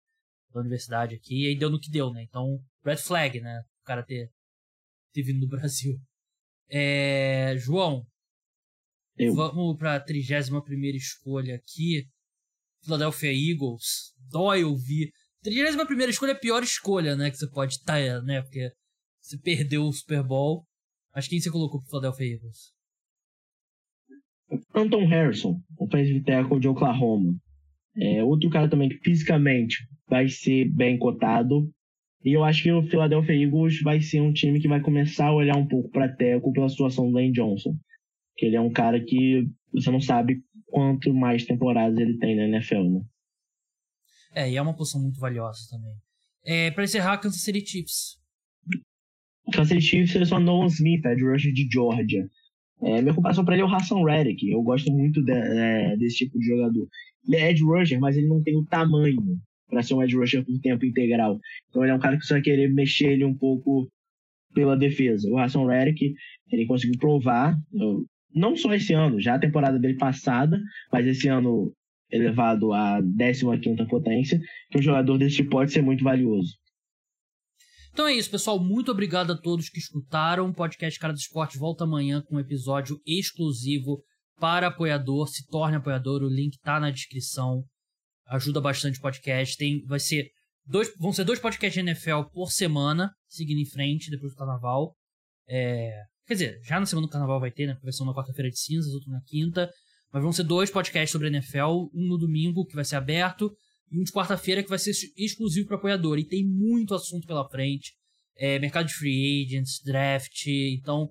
[0.53, 2.23] da universidade aqui, e aí deu no que deu, né?
[2.23, 3.63] Então, red flag, né?
[3.83, 4.31] O cara ter,
[5.13, 5.99] ter vindo do Brasil.
[6.69, 8.07] É, João,
[9.17, 9.35] eu.
[9.35, 12.07] vamos pra 31 primeira escolha aqui.
[12.83, 14.13] Philadelphia Eagles.
[14.31, 15.13] Dói ouvir.
[15.43, 17.31] 31 escolha é a pior escolha, né?
[17.31, 18.43] Que você pode estar, tá, né?
[18.43, 18.73] Porque
[19.21, 20.67] você perdeu o Super Bowl.
[21.15, 22.73] Mas quem você colocou pro Philadelphia Eagles?
[24.75, 27.35] Anton Harrison, offensive tackle de Oklahoma.
[27.97, 31.71] É outro cara também que fisicamente vai ser bem cotado.
[32.25, 35.35] E eu acho que o Philadelphia Eagles vai ser um time que vai começar a
[35.35, 37.77] olhar um pouco para tackle pela situação do Lane Johnson.
[38.37, 42.45] Que ele é um cara que você não sabe quanto mais temporadas ele tem na
[42.45, 43.01] NFL, né?
[44.35, 45.95] É, e é uma posição muito valiosa também.
[46.45, 48.22] É, pra encerrar, Kansas City Chiefs.
[49.53, 52.29] Kansas City selecionou Nolan Smith, Ed rusher de Georgia.
[52.83, 54.51] É, minha comparação para ele é o Hassan Reddick.
[54.51, 56.89] Eu gosto muito de, é, desse tipo de jogador.
[57.27, 59.41] Ele é Ed rusher, mas ele não tem o tamanho
[59.73, 61.41] para ser um edge rusher por tempo integral.
[61.71, 63.89] Então ele é um cara que vai querer mexer ele um pouco
[64.55, 65.29] pela defesa.
[65.31, 66.15] O Hassan Reddick,
[66.51, 67.59] ele conseguiu provar,
[68.35, 70.61] não só esse ano, já a temporada dele passada,
[70.93, 71.73] mas esse ano
[72.11, 74.39] elevado à 15ª potência,
[74.71, 76.59] que um jogador desse tipo pode ser muito valioso.
[77.93, 78.59] Então é isso, pessoal.
[78.59, 80.49] Muito obrigado a todos que escutaram.
[80.49, 84.03] O podcast Cara do Esporte volta amanhã com um episódio exclusivo
[84.41, 85.29] para apoiador.
[85.29, 87.63] Se torne apoiador, o link tá na descrição.
[88.29, 89.59] Ajuda bastante o podcast.
[89.59, 90.27] Tem, vai ser
[90.65, 94.97] dois, vão ser dois podcasts de NFL por semana, seguindo em frente depois do carnaval.
[95.47, 95.93] É,
[96.27, 97.77] quer dizer, já na semana do carnaval vai ter, né?
[97.83, 99.71] Vai ser uma quarta-feira de cinzas, outro na quinta.
[100.11, 103.55] Mas vão ser dois podcasts sobre NFL, um no domingo, que vai ser aberto,
[104.01, 106.19] um de quarta-feira, que vai ser exclusivo para apoiador.
[106.19, 107.93] E tem muito assunto pela frente.
[108.37, 111.11] É, mercado de free agents, draft, então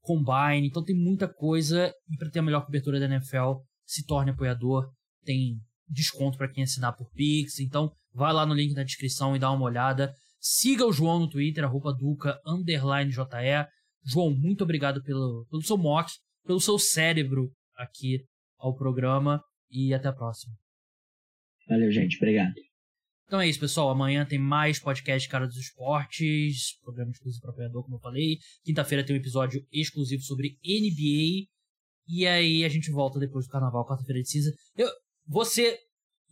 [0.00, 1.92] combine, então tem muita coisa.
[2.08, 4.88] E para ter a melhor cobertura da NFL, se torne apoiador.
[5.24, 5.58] Tem
[5.88, 7.58] desconto para quem assinar por Pix.
[7.60, 10.14] Então vai lá no link na descrição e dá uma olhada.
[10.40, 13.66] Siga o João no Twitter, arroba Duca, underline JE.
[14.04, 16.10] João, muito obrigado pelo, pelo seu mock,
[16.44, 18.24] pelo seu cérebro aqui
[18.58, 19.40] ao programa
[19.70, 20.61] e até a próxima.
[21.72, 22.18] Valeu, gente.
[22.18, 22.52] Obrigado.
[23.24, 23.88] Então é isso, pessoal.
[23.88, 28.36] Amanhã tem mais podcast Cara dos Esportes, programa exclusivo para apoiador, como eu falei.
[28.62, 31.48] Quinta-feira tem um episódio exclusivo sobre NBA.
[32.06, 34.52] E aí a gente volta depois do carnaval, quarta-feira de cinza.
[34.76, 34.86] Eu,
[35.26, 35.78] você,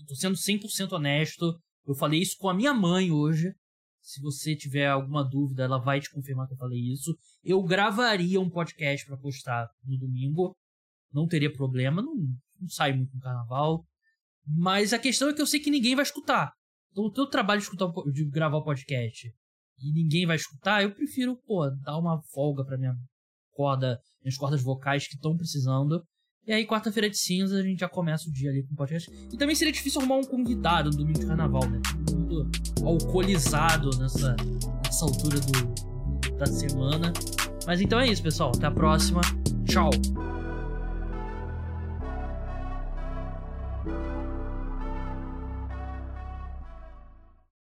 [0.06, 3.50] tô sendo 100% honesto, eu falei isso com a minha mãe hoje.
[4.02, 7.16] Se você tiver alguma dúvida, ela vai te confirmar que eu falei isso.
[7.42, 10.54] Eu gravaria um podcast para postar no domingo
[11.12, 13.84] não teria problema, não, não sai muito no carnaval.
[14.46, 16.52] Mas a questão é que eu sei que ninguém vai escutar.
[16.92, 19.28] Então, o teu trabalho de, escutar, de gravar o podcast
[19.78, 22.94] e ninguém vai escutar, eu prefiro, pô, dar uma folga pra minha
[23.52, 26.02] corda, minhas cordas vocais que estão precisando.
[26.46, 29.10] E aí, quarta-feira de cinza, a gente já começa o dia ali com o podcast.
[29.32, 31.80] E também seria difícil arrumar um convidado no domingo de carnaval, né?
[32.10, 32.50] Muito
[32.84, 34.34] alcoolizado nessa,
[34.84, 37.12] nessa altura do, da semana.
[37.66, 38.52] Mas então é isso, pessoal.
[38.54, 39.20] Até a próxima.
[39.66, 39.90] Tchau.